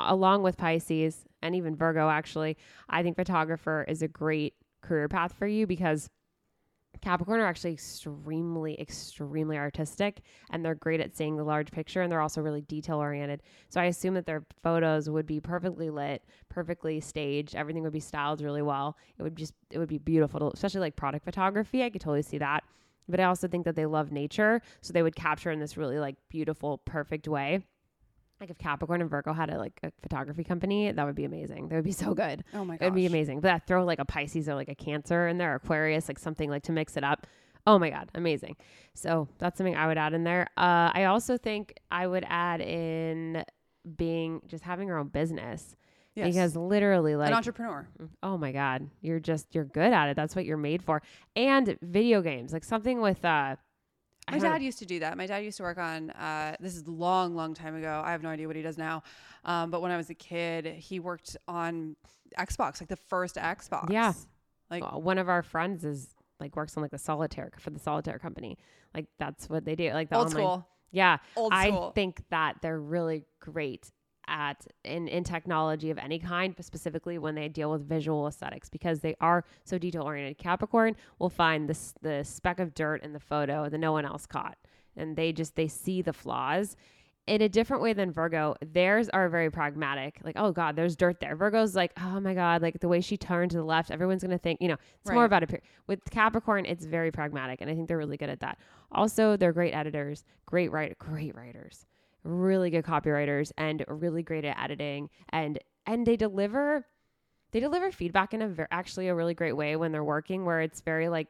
[0.00, 2.08] along with Pisces and even Virgo.
[2.08, 2.56] Actually,
[2.88, 6.08] I think photographer is a great career path for you because
[7.00, 10.20] Capricorn are actually extremely, extremely artistic
[10.50, 13.42] and they're great at seeing the large picture and they're also really detail oriented.
[13.70, 17.56] So I assume that their photos would be perfectly lit, perfectly staged.
[17.56, 18.96] Everything would be styled really well.
[19.18, 21.82] It would just, it would be beautiful, to, especially like product photography.
[21.82, 22.62] I could totally see that.
[23.08, 24.62] But I also think that they love nature.
[24.80, 27.62] So they would capture in this really like beautiful, perfect way.
[28.42, 31.68] Like if Capricorn and Virgo had a like a photography company, that would be amazing.
[31.68, 32.42] That would be so good.
[32.52, 32.86] Oh my god.
[32.86, 33.40] It'd be amazing.
[33.40, 36.50] But that throw like a Pisces or like a Cancer in there, Aquarius, like something
[36.50, 37.26] like to mix it up.
[37.68, 38.56] Oh my God, amazing.
[38.94, 40.48] So that's something I would add in there.
[40.56, 43.44] Uh, I also think I would add in
[43.96, 45.76] being just having your own business
[46.14, 46.26] Yes.
[46.26, 47.88] because literally, like, an entrepreneur.
[48.22, 50.16] oh my God, you're just, you're good at it.
[50.16, 51.00] That's what you're made for.
[51.36, 53.56] And video games, like something with, uh,
[54.28, 55.16] I My don't- dad used to do that.
[55.16, 56.10] My dad used to work on.
[56.10, 58.02] Uh, this is a long, long time ago.
[58.04, 59.02] I have no idea what he does now.
[59.44, 61.96] Um, but when I was a kid, he worked on
[62.38, 63.90] Xbox, like the first Xbox.
[63.90, 64.12] Yeah.
[64.70, 67.80] Like uh, one of our friends is like works on like the solitaire for the
[67.80, 68.56] solitaire company.
[68.94, 69.90] Like that's what they do.
[69.92, 70.68] Like the old online school.
[70.92, 71.18] Yeah.
[71.36, 71.90] Old I school.
[71.94, 73.90] think that they're really great
[74.28, 78.68] at in, in technology of any kind, but specifically when they deal with visual aesthetics
[78.68, 80.38] because they are so detail oriented.
[80.38, 84.26] Capricorn will find this the speck of dirt in the photo that no one else
[84.26, 84.56] caught.
[84.96, 86.76] And they just they see the flaws
[87.28, 88.56] in a different way than Virgo.
[88.72, 90.18] Theirs are very pragmatic.
[90.24, 91.36] Like, oh God, there's dirt there.
[91.36, 94.38] Virgo's like, oh my God, like the way she turned to the left, everyone's gonna
[94.38, 95.26] think, you know, it's more Right.
[95.26, 95.60] about appear.
[95.86, 98.58] With Capricorn, it's very pragmatic, and I think they're really good at that.
[98.90, 101.86] Also, they're great editors, great write, great writers,
[102.24, 106.86] really good copywriters, and really great at editing, and and they deliver,
[107.50, 110.60] they deliver feedback in a ver- actually a really great way when they're working, where
[110.60, 111.28] it's very like.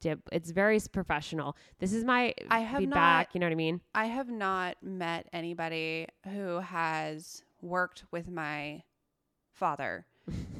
[0.00, 1.54] Dip, it's very professional.
[1.78, 3.28] This is my I have feedback.
[3.28, 3.80] not- you know what I mean?
[3.94, 8.84] I have not met anybody who has worked with my
[9.52, 10.06] father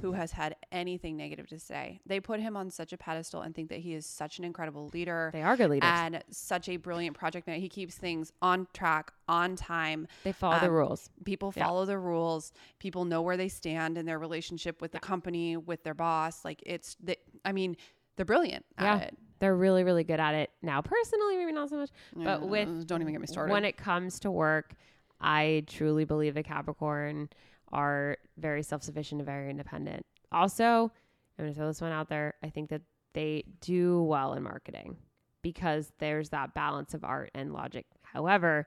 [0.00, 2.00] who has had anything negative to say.
[2.06, 4.90] They put him on such a pedestal and think that he is such an incredible
[4.92, 5.88] leader They are good leaders.
[5.92, 7.62] and such a brilliant project manager.
[7.62, 10.08] He keeps things on track, on time.
[10.24, 11.10] they follow the um, rules.
[11.24, 11.66] People Yeah.
[11.66, 12.52] follow the rules.
[12.80, 16.44] People know where they stand in their relationship with the company, with their boss.
[16.44, 17.76] Like it's the I mean,
[18.16, 19.18] they're brilliant at it.
[19.38, 20.50] They're really, really good at it.
[20.62, 23.50] Now, personally, maybe not so much, but Yeah, with don't even get me started.
[23.52, 24.74] when it comes to work,
[25.20, 27.28] I truly believe that Capricorn
[27.72, 30.04] are very self sufficient and very independent.
[30.30, 30.92] Also,
[31.38, 32.34] I'm going to throw this one out there.
[32.42, 32.82] I think that
[33.14, 34.96] they do well in marketing
[35.42, 37.86] because there's that balance of art and logic.
[38.02, 38.66] However,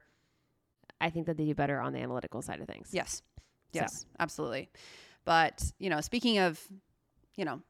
[1.02, 2.90] I think that they do better on the analytical side of things.
[2.92, 3.22] Yes.
[3.74, 3.82] So.
[3.82, 4.70] Yes, absolutely.
[5.26, 6.60] But, you know, speaking of,
[7.36, 7.62] you know,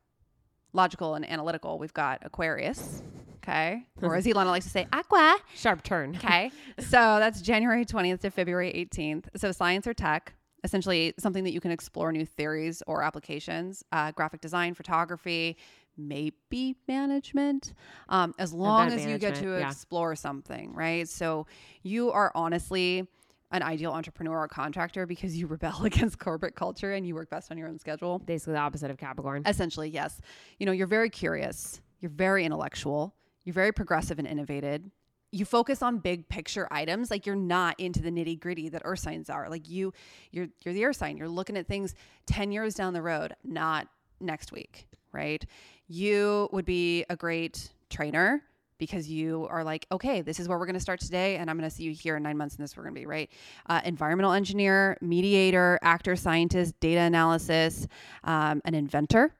[0.73, 3.01] logical and analytical, we've got Aquarius.
[3.37, 3.85] Okay.
[4.01, 5.37] Or as Ilana likes to say, Aqua.
[5.55, 6.15] Sharp turn.
[6.15, 6.51] Okay.
[6.79, 9.25] so that's January 20th to February 18th.
[9.37, 10.33] So science or tech,
[10.65, 15.55] essentially something that you can explore new theories or applications, uh, graphic design, photography,
[15.95, 17.73] maybe management,
[18.09, 19.67] um, as long as you get to yeah.
[19.67, 21.07] explore something, right?
[21.07, 21.47] So
[21.83, 23.07] you are honestly
[23.51, 27.51] an ideal entrepreneur or contractor because you rebel against corporate culture and you work best
[27.51, 28.19] on your own schedule.
[28.19, 29.43] Basically, the opposite of Capricorn.
[29.45, 30.19] Essentially, yes.
[30.59, 34.89] You know, you're very curious, you're very intellectual, you're very progressive and innovated.
[35.35, 38.99] You focus on big picture items, like you're not into the nitty gritty that earth
[38.99, 39.49] signs are.
[39.49, 39.91] Like you,
[40.31, 41.17] you're you're the earth sign.
[41.17, 41.93] You're looking at things
[42.25, 43.89] ten years down the road, not
[44.21, 45.45] next week, right?
[45.89, 48.43] You would be a great trainer
[48.77, 51.57] because you are like, okay, this is where we're going to start today, and I'm
[51.57, 53.29] going to see you here in nine months, and this we're going to be, right?
[53.67, 57.87] Uh, environmental engineer, mediator, actor, scientist, data analysis,
[58.23, 59.33] um, an inventor,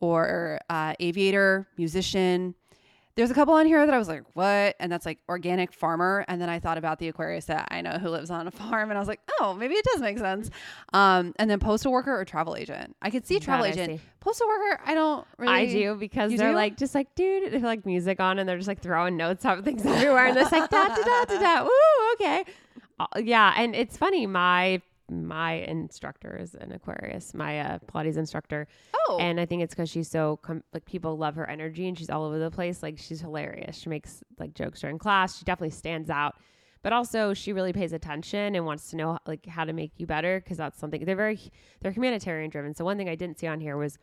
[0.00, 2.54] or uh, aviator, musician.
[3.16, 4.74] There's a couple on here that I was like, what?
[4.80, 6.24] And that's like organic farmer.
[6.26, 8.90] And then I thought about the Aquarius that I know who lives on a farm.
[8.90, 10.50] And I was like, oh, maybe it does make sense.
[10.92, 12.96] Um, and then postal worker or travel agent.
[13.00, 14.00] I could see travel I agent.
[14.00, 14.06] see.
[14.18, 15.52] Postal worker, I don't really.
[15.52, 16.56] I do because they're do?
[16.56, 19.44] like just like dude, they have like music on and they're just like throwing notes
[19.44, 21.62] out things everywhere and they're like da da da da da.
[21.62, 22.44] Woo, okay,
[22.98, 23.52] uh, yeah.
[23.56, 24.26] And it's funny.
[24.26, 24.80] My
[25.22, 28.66] my instructor is an Aquarius, my uh, Pilates instructor,
[29.08, 31.98] Oh, and I think it's because she's so com- like people love her energy and
[31.98, 32.82] she's all over the place.
[32.82, 33.76] Like she's hilarious.
[33.76, 35.38] She makes like jokes during class.
[35.38, 36.36] She definitely stands out.
[36.82, 40.06] But also, she really pays attention and wants to know like how to make you
[40.06, 41.40] better because that's something they're very
[41.80, 42.74] they're humanitarian driven.
[42.74, 43.98] So one thing I didn't see on here was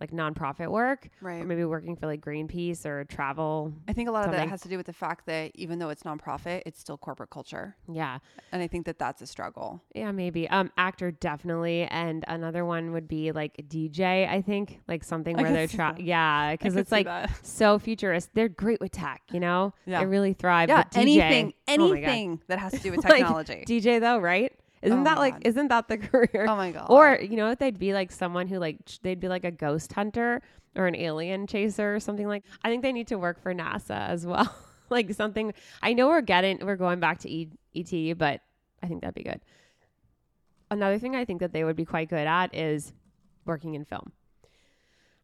[0.00, 1.40] like nonprofit work Right.
[1.42, 3.72] or maybe working for like Greenpeace or travel.
[3.88, 5.88] I think a lot of that has to do with the fact that even though
[5.88, 7.76] it's nonprofit, it's still corporate culture.
[7.90, 8.18] Yeah.
[8.52, 9.82] And I think that that's a struggle.
[9.94, 10.48] Yeah, maybe.
[10.50, 14.28] Um, actor definitely, and another one would be like DJ.
[14.28, 16.00] I think like something where they're that.
[16.00, 17.08] Yeah, because it's like
[17.42, 18.30] so futurist.
[18.34, 19.22] They're great with tech.
[19.32, 20.00] You know, Yeah.
[20.00, 20.68] they really thrive.
[20.68, 23.64] yeah, DJ, anything, oh anything that has to do with Like, technology.
[23.66, 24.52] DJ though, right?
[24.84, 25.34] Isn't Oh that like?
[25.34, 25.46] God.
[25.46, 26.46] Isn't that the career?
[26.48, 26.86] oh my god.
[26.90, 29.50] Or you know, if they'd be like someone who like ch- they'd be like a
[29.50, 30.42] ghost hunter
[30.76, 32.44] or an alien chaser or something like.
[32.62, 34.54] I think they need to work for NASA as well.
[34.90, 35.52] like something.
[35.82, 38.40] I know we're getting we're going back to e- ET, but
[38.82, 39.40] I think that'd be good.
[40.70, 42.92] Another thing I think that they would be quite good at is
[43.44, 44.12] working in film.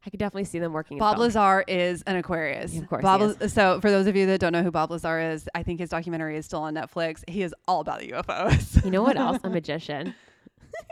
[0.05, 0.97] I could definitely see them working.
[0.97, 1.19] Bob.
[1.19, 2.77] Lazar is an Aquarius.
[2.77, 5.47] Of course Bob so for those of you that don't know who Bob Lazar is,
[5.53, 7.27] I think his documentary is still on Netflix.
[7.29, 8.83] He is all about the UFOs.
[8.83, 9.39] You know what else?
[9.43, 10.15] A magician.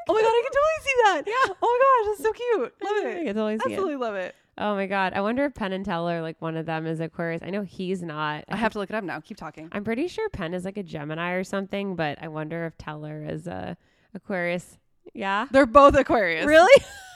[0.08, 1.22] oh my god, I can totally see that.
[1.26, 1.54] Yeah.
[1.62, 2.74] Oh my gosh, that's so cute.
[2.84, 3.26] Love I it.
[3.26, 3.72] could totally see it.
[3.74, 4.36] Absolutely love it.
[4.62, 5.14] Oh my god!
[5.14, 7.42] I wonder if Penn and Teller, like one of them, is Aquarius.
[7.42, 8.44] I know he's not.
[8.50, 9.22] I have to look it up now.
[9.22, 9.70] Keep talking.
[9.72, 13.26] I'm pretty sure Penn is like a Gemini or something, but I wonder if Teller
[13.26, 13.78] is a
[14.14, 14.78] Aquarius.
[15.14, 15.48] Yeah.
[15.50, 16.46] They're both Aquarius.
[16.46, 16.84] Really?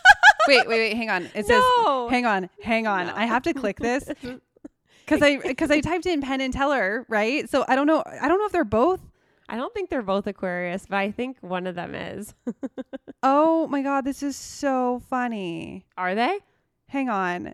[0.47, 0.93] Wait, wait, wait.
[0.97, 1.23] Hang on.
[1.35, 2.07] It No.
[2.07, 3.09] says, hang on, hang on.
[3.09, 4.03] I have to click this
[5.05, 7.49] because I because I typed in Penn and Teller, right?
[7.49, 8.03] So I don't know.
[8.05, 9.01] I don't know if they're both.
[9.49, 12.33] I don't think they're both Aquarius, but I think one of them is.
[13.25, 15.85] Oh my god, this is so funny.
[15.97, 16.39] Are they?
[16.89, 17.53] Hang on.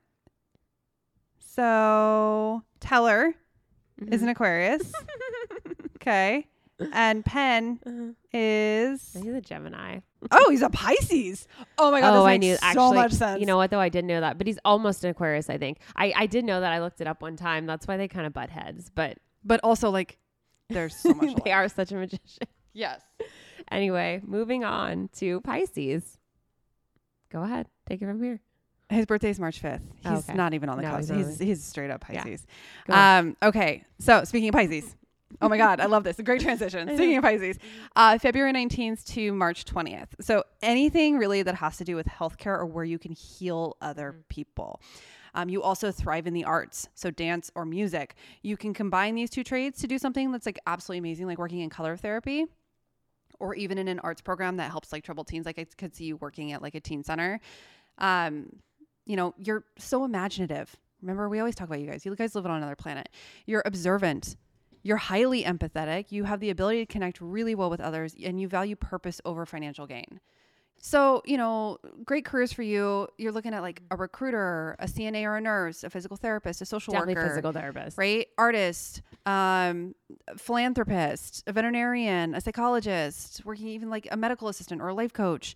[1.39, 3.35] So Teller
[4.07, 4.91] is an Aquarius.
[5.97, 6.47] okay.
[6.93, 8.11] And Penn Uh-huh.
[8.33, 9.99] is He's a Gemini.
[10.31, 11.47] Oh, he's a Pisces.
[11.77, 12.95] Oh my god, oh, this I knew so actually.
[12.97, 13.39] much sense.
[13.39, 13.79] You know what though?
[13.79, 15.49] I didn't know that, but he's almost an Aquarius.
[15.49, 15.79] I think.
[15.95, 16.71] I I did know that.
[16.71, 17.65] I looked it up one time.
[17.65, 18.89] That's why they kind of butt heads.
[18.93, 20.17] But but also like
[20.69, 21.35] there's so much.
[21.43, 22.47] they are such a magician.
[22.73, 23.01] Yes.
[23.71, 26.17] Anyway, moving on to Pisces.
[27.31, 28.39] Go ahead, take it from here.
[28.89, 29.81] His birthday is March 5th.
[30.05, 30.33] Oh, He's okay.
[30.33, 31.13] not even on the No, cusp.
[31.13, 32.47] he's He's, he's straight up Pisces.
[32.87, 33.25] Ahead.
[33.25, 33.83] Um, okay.
[33.99, 34.95] So speaking of Pisces.
[35.41, 36.17] Oh my God, I love this.
[36.19, 36.87] A great transition.
[36.87, 37.57] Speaking of Pisces,
[37.95, 40.07] uh, February 19th to March 20th.
[40.21, 44.13] So anything really that has to do with healthcare or where you can heal other
[44.13, 44.27] Mm.
[44.27, 44.81] people.
[45.35, 48.15] Um, you also thrive in the arts, so dance or music.
[48.41, 51.59] You can combine these two trades to do something that's like absolutely amazing, like working
[51.59, 52.45] in color therapy
[53.39, 55.45] or even in an arts program that helps like troubled teens.
[55.45, 57.39] Like I could see you working at like a teen center.
[57.99, 58.47] Um,
[59.05, 60.75] you know, you're so imaginative.
[61.01, 62.05] Remember, we always talk about you guys.
[62.05, 63.09] You guys live on another planet.
[63.45, 64.35] You're observant.
[64.83, 66.11] You're highly empathetic.
[66.11, 69.45] You have the ability to connect really well with others, and you value purpose over
[69.45, 70.19] financial gain.
[70.81, 73.07] So, you know, great careers for you.
[73.17, 76.65] You're looking at like a recruiter, a CNA or a nurse, a physical therapist, a
[76.65, 77.97] social Definitely worker, physical therapist.
[77.97, 78.27] right?
[78.37, 79.93] Artist, um,
[80.37, 85.55] philanthropist, a veterinarian, a psychologist, working even like a medical assistant or a life coach.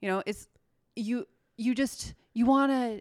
[0.00, 0.46] You know, it's
[0.94, 1.26] you.
[1.56, 3.00] You just you want to.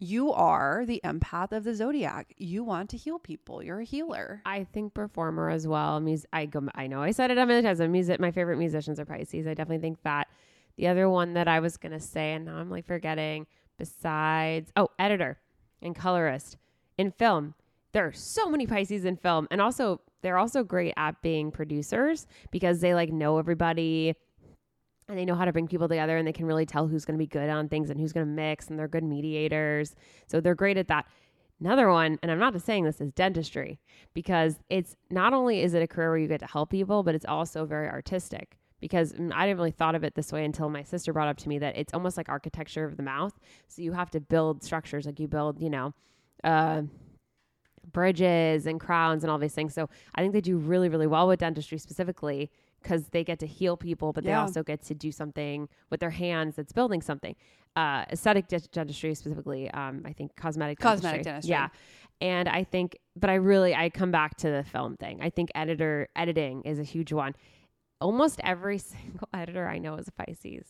[0.00, 2.32] You are the empath of the zodiac.
[2.36, 3.62] You want to heal people.
[3.62, 4.40] You're a healer.
[4.46, 6.04] I think performer as well.
[6.32, 6.62] I go.
[6.74, 7.80] I know I said it a million times.
[7.80, 8.20] I'm music.
[8.20, 9.46] My favorite musicians are Pisces.
[9.46, 10.28] I definitely think that.
[10.76, 13.48] The other one that I was gonna say, and now I'm like forgetting.
[13.78, 15.40] Besides, oh, editor
[15.82, 16.56] and colorist
[16.96, 17.54] in film.
[17.92, 22.26] There are so many Pisces in film, and also they're also great at being producers
[22.52, 24.14] because they like know everybody
[25.08, 27.18] and they know how to bring people together and they can really tell who's going
[27.18, 29.94] to be good on things and who's going to mix and they're good mediators.
[30.26, 31.06] So they're great at that.
[31.60, 33.80] Another one, and I'm not just saying this, is dentistry
[34.14, 37.14] because it's not only is it a career where you get to help people, but
[37.14, 38.58] it's also very artistic.
[38.80, 41.36] Because mm, I didn't really thought of it this way until my sister brought up
[41.38, 43.32] to me that it's almost like architecture of the mouth.
[43.66, 45.94] So you have to build structures, like you build, you know,
[46.44, 46.82] uh,
[47.92, 49.74] bridges and crowns and all these things.
[49.74, 52.52] So I think they do really, really well with dentistry specifically
[52.82, 56.10] because they get to heal people, but they also get to do something with their
[56.10, 57.34] hands that's building something.
[57.76, 61.50] Uh, aesthetic de- dentistry specifically, um, I think cosmetic Cosmetic dentistry.
[61.50, 61.68] Yeah.
[62.20, 65.20] And I think, but I really, I come back to the film thing.
[65.22, 67.34] I think editor, editing is a huge one.
[68.00, 70.66] Almost every single editor I know is a Pisces.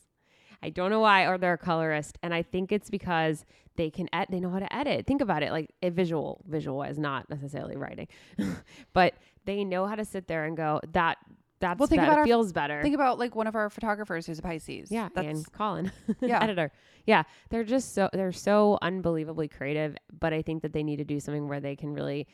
[0.63, 3.45] I don't know why, or they're a colorist, and I think it's because
[3.77, 5.07] they can ed- they know how to edit.
[5.07, 8.09] Think about it, like a visual, visual is not necessarily writing,
[8.93, 11.19] but they know how to sit there and go that
[11.61, 12.83] that's Well, think better, about our- feels better.
[12.83, 14.91] Think about like one of our photographers who's a Pisces.
[14.91, 15.91] yeah, That's, and Colin,
[16.21, 16.43] Yeah.
[16.43, 16.71] editor.
[17.07, 21.05] Yeah, they're just so they're so unbelievably creative, but I think that they need to
[21.05, 22.27] do something where they can really.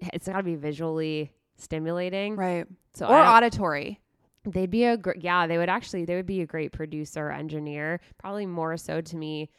[0.00, 2.66] It's got to be visually stimulating, right.
[2.94, 4.00] So or I auditory.
[4.44, 8.00] They'd be a great, yeah, they would actually, they would be a great producer, engineer,
[8.16, 9.50] probably more so to me,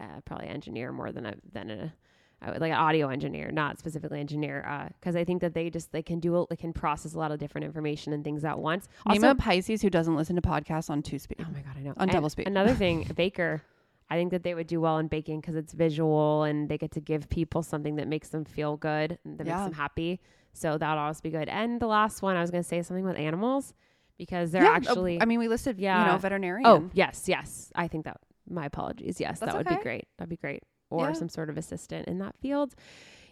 [0.00, 1.92] uh, probably engineer more than a, than a,
[2.40, 5.90] I like an audio engineer, not specifically engineer, uh, cause I think that they just,
[5.90, 8.88] they can do, they can process a lot of different information and things at once.
[9.08, 11.38] Name Also, a Pisces who doesn't listen to podcasts on two speed.
[11.40, 11.90] oh my God, I know.
[11.90, 12.46] on And double speed.
[12.46, 13.62] Another thing, Baker,
[14.08, 16.92] I think that they would do well in baking because it's visual and they get
[16.92, 19.54] to give people something that makes them feel good that Yeah.
[19.56, 20.20] makes them happy.
[20.52, 21.48] So that'll always be good.
[21.48, 23.74] And the last one, I was going to say something with animals
[24.16, 25.20] because they're Yeah, uh, actually.
[25.20, 26.66] I mean, we listed, yeah, you know, veterinarian.
[26.68, 27.70] oh, yes, yes.
[27.74, 28.18] I think that,
[28.48, 29.20] my apologies.
[29.20, 29.76] Yes, That's that would okay.
[29.76, 30.08] be great.
[30.18, 30.62] That'd be great.
[30.90, 31.12] Or Yeah.
[31.12, 32.74] some sort of assistant in that field.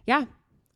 [0.07, 0.25] Yeah.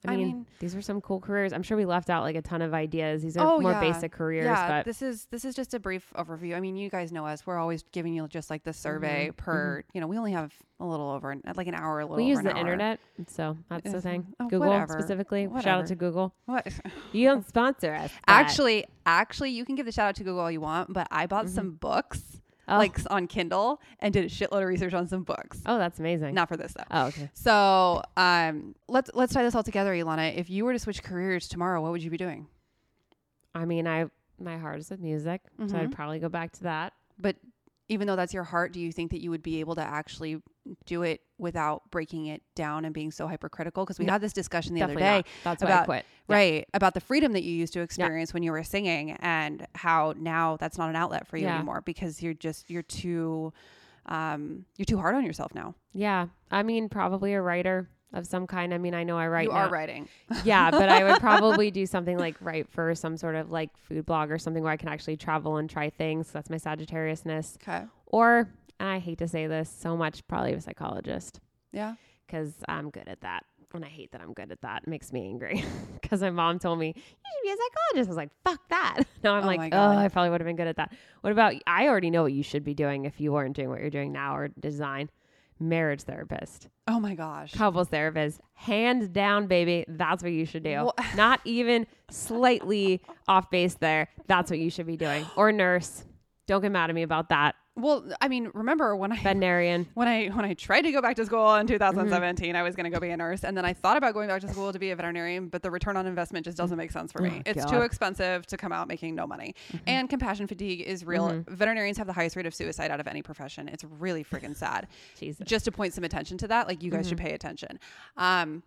[0.07, 1.53] I I mean, mean- these are some cool careers.
[1.53, 3.21] I'm sure we left out like a ton of ideas.
[3.23, 3.81] These are Oh, more yeah.
[3.81, 6.57] basic careers, yeah, but this is this is just a brief overview.
[6.57, 7.47] I mean, you guys know us.
[7.47, 9.85] We're always giving you just like the survey Mhm, per.
[9.93, 12.01] You know, we only have a little over like an hour.
[12.01, 12.17] A little.
[12.17, 12.57] we use the hour.
[12.61, 14.27] internet, so that's the thing.
[14.41, 14.95] oh, Google whatever.
[14.95, 15.47] specifically.
[15.57, 16.33] Shout out to Google.
[16.47, 16.67] What?
[17.13, 18.11] You don't sponsor us.
[18.27, 21.09] but- Actually, actually, you can give the shout out to Google all you want, but
[21.11, 21.51] I bought Mhm.
[21.51, 22.40] some books
[22.71, 22.79] Oh.
[22.79, 25.61] like on Kindle and did a shitload of research on some books.
[25.67, 26.35] oh, that's amazing.
[26.35, 26.85] Not for this though.
[26.91, 27.29] Oh, okay.
[27.35, 30.37] So, um, let's let's tie this all together, Ilana.
[30.37, 32.47] If you were to switch careers tomorrow, what would you be doing?
[33.55, 34.07] I mean, I
[34.39, 35.93] my heart is with music, so I'd Mhm.
[35.93, 36.93] probably go back to that.
[37.19, 37.37] But
[37.91, 40.41] even though that's your heart, do you think that you would be able to actually
[40.87, 43.85] do it without breaking it down and being so hypercritical?
[43.85, 45.27] Because we No, had this discussion the other day, not.
[45.45, 46.05] That's why I about- quit.
[46.29, 46.37] Yeah.
[46.37, 50.15] right, about the freedom that you used to experience when you were singing, and how
[50.17, 51.57] now that's not an outlet for you Yeah.
[51.57, 53.53] anymore because you're just you're too,
[54.07, 55.75] um, you're too hard on yourself now.
[55.93, 58.75] Yeah, I mean, probably a writer of some kind.
[58.75, 59.47] I mean, I know I write.
[59.47, 59.67] you now.
[59.67, 60.09] are writing.
[60.45, 64.05] yeah, but I would probably do something like write for some sort of like food
[64.07, 66.31] blog or something where I can actually travel and try things.
[66.31, 67.57] That's my Sagittariusness.
[67.63, 67.85] Okay.
[68.07, 68.49] Or,
[68.79, 71.41] and I hate to say this so much, probably a psychologist
[71.73, 71.95] Yeah.
[72.27, 73.45] because I'm good at that.
[73.73, 74.83] And I hate that I'm good at that.
[74.83, 75.65] It makes me angry
[76.03, 78.09] because my mom told me, you should be a psychologist.
[78.09, 79.05] I was like, fuck that.
[79.23, 80.93] Now I'm Oh like, oh, I probably would have been good at that.
[81.21, 83.81] What about, I already know what you should be doing if you weren't doing what
[83.81, 85.09] you're doing now or design.
[85.61, 87.53] Marriage therapist, Oh my gosh.
[87.55, 89.85] couples therapist, hands down, baby.
[89.87, 90.85] That's what you should do.
[90.85, 94.09] Wha- Not even slightly off base there.
[94.27, 95.27] That's what you should be doing.
[95.37, 96.05] Or nurse.
[96.47, 97.55] Don't get mad at me about that.
[97.77, 99.87] Well, I mean, remember when I Veterinarian.
[99.95, 101.75] when I when I tried to go back to school in Mm-hmm.
[101.75, 104.29] 2017, I was going to go be a nurse, and then I thought about going
[104.29, 106.91] back to school to be a veterinarian, but the return on investment just doesn't make
[106.91, 107.37] sense for me.
[107.39, 107.69] Oh, it's God.
[107.69, 107.77] Mm-hmm.
[107.79, 109.55] too expensive to come out making no money,
[109.87, 111.43] and compassion fatigue is real.
[111.49, 113.69] Veterinarians have the highest rate of suicide out of any profession.
[113.69, 114.89] It's really freaking sad.
[115.19, 115.47] Jesus.
[115.47, 117.27] just to point some attention to that, like you guys should Mm-hmm.
[117.29, 117.79] pay attention.
[118.17, 118.63] Um,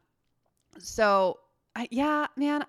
[0.79, 1.39] so
[1.75, 2.65] I, yeah, man,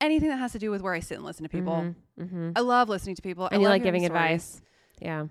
[0.00, 2.60] anything that has to do with where I sit and listen to people, hmm I
[2.60, 3.44] love listening to people.
[3.44, 4.10] I And you love like giving stories.
[4.32, 4.62] advice.
[5.00, 5.26] Yeah.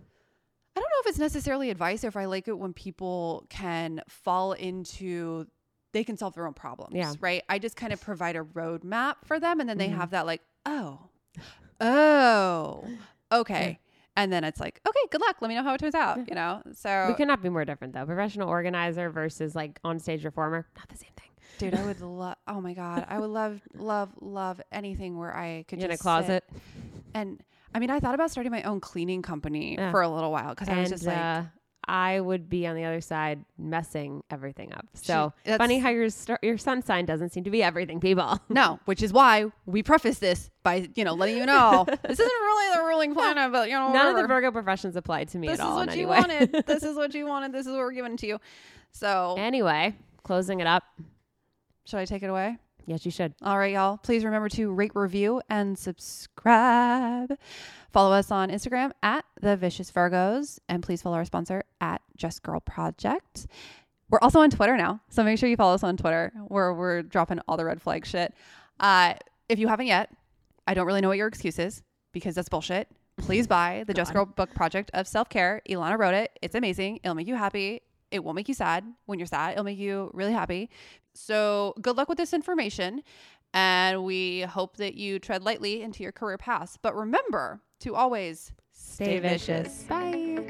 [0.75, 4.01] I don't know if it's necessarily advice or if I like it when people can
[4.09, 5.47] fall into
[5.93, 6.93] they can solve their own problems.
[6.93, 7.13] Yeah.
[7.21, 7.41] Right.
[7.47, 9.95] I just kind of provide a roadmap for them and then they Mhm.
[9.95, 10.99] have that like, oh,
[11.79, 12.85] oh,
[13.31, 13.79] okay.
[14.17, 15.37] And then it's like, okay, good luck.
[15.41, 16.27] Let me know how it turns out.
[16.29, 16.61] You know?
[16.73, 18.05] So We could not be more different though.
[18.05, 21.29] Professional organizer versus like on stage reformer, not the same thing.
[21.57, 23.05] dude, I would love oh my God.
[23.09, 26.43] I would love, love, love anything where I could in a closet.
[27.13, 27.41] And
[27.75, 29.91] I mean, I thought about starting my own cleaning company Yeah.
[29.91, 31.43] for a little while because I was just like, uh,
[31.87, 34.87] I would be on the other side messing everything up.
[34.93, 38.39] So that's- funny how your star- your sun sign doesn't seem to be everything, people.
[38.49, 42.25] No, which is why we preface this by, you know, letting you know this isn't
[42.25, 44.25] really the ruling planet, but you know, None of the.
[44.27, 46.17] Virgo professions apply to me this at is all in what any you way.
[46.17, 46.63] wanted.
[46.65, 47.51] this is what you wanted.
[47.51, 48.39] This is what we're giving to you.
[48.93, 50.83] So, anyway, closing it up.
[51.85, 52.57] should I take it away?
[52.87, 53.33] Yes, you should.
[53.41, 53.97] All right, y'all.
[53.97, 57.35] Please remember to rate, review, and subscribe.
[57.91, 62.43] Follow us on Instagram at the Vicious Virgos, and please follow our sponsor at Just
[62.43, 63.47] Girl Project.
[64.09, 67.01] We're also on Twitter now, so make sure you follow us on Twitter, where we're
[67.01, 68.35] dropping all the red flag shit.
[68.79, 69.15] Uh,
[69.49, 70.11] if you haven't yet,
[70.67, 71.81] I don't really know what your excuse is
[72.11, 72.87] because that's bullshit.
[73.17, 75.61] Please buy the Just Girl Book Project of Self Care.
[75.67, 76.37] Ilana wrote it.
[76.43, 76.99] It's amazing.
[77.03, 77.81] It'll make you happy.
[78.11, 79.53] It won't make you sad when you're sad.
[79.53, 80.69] It'll make you really happy.
[81.15, 83.01] So, good luck with this information.
[83.53, 86.77] And we hope that you tread lightly into your career paths.
[86.81, 89.67] But remember to always stay, stay vicious.
[89.67, 89.83] vicious.
[89.83, 90.45] Bye.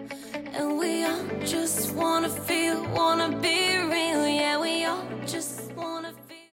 [0.53, 4.27] And we all just wanna feel, wanna be real.
[4.27, 6.24] Yeah, we all just wanna feel.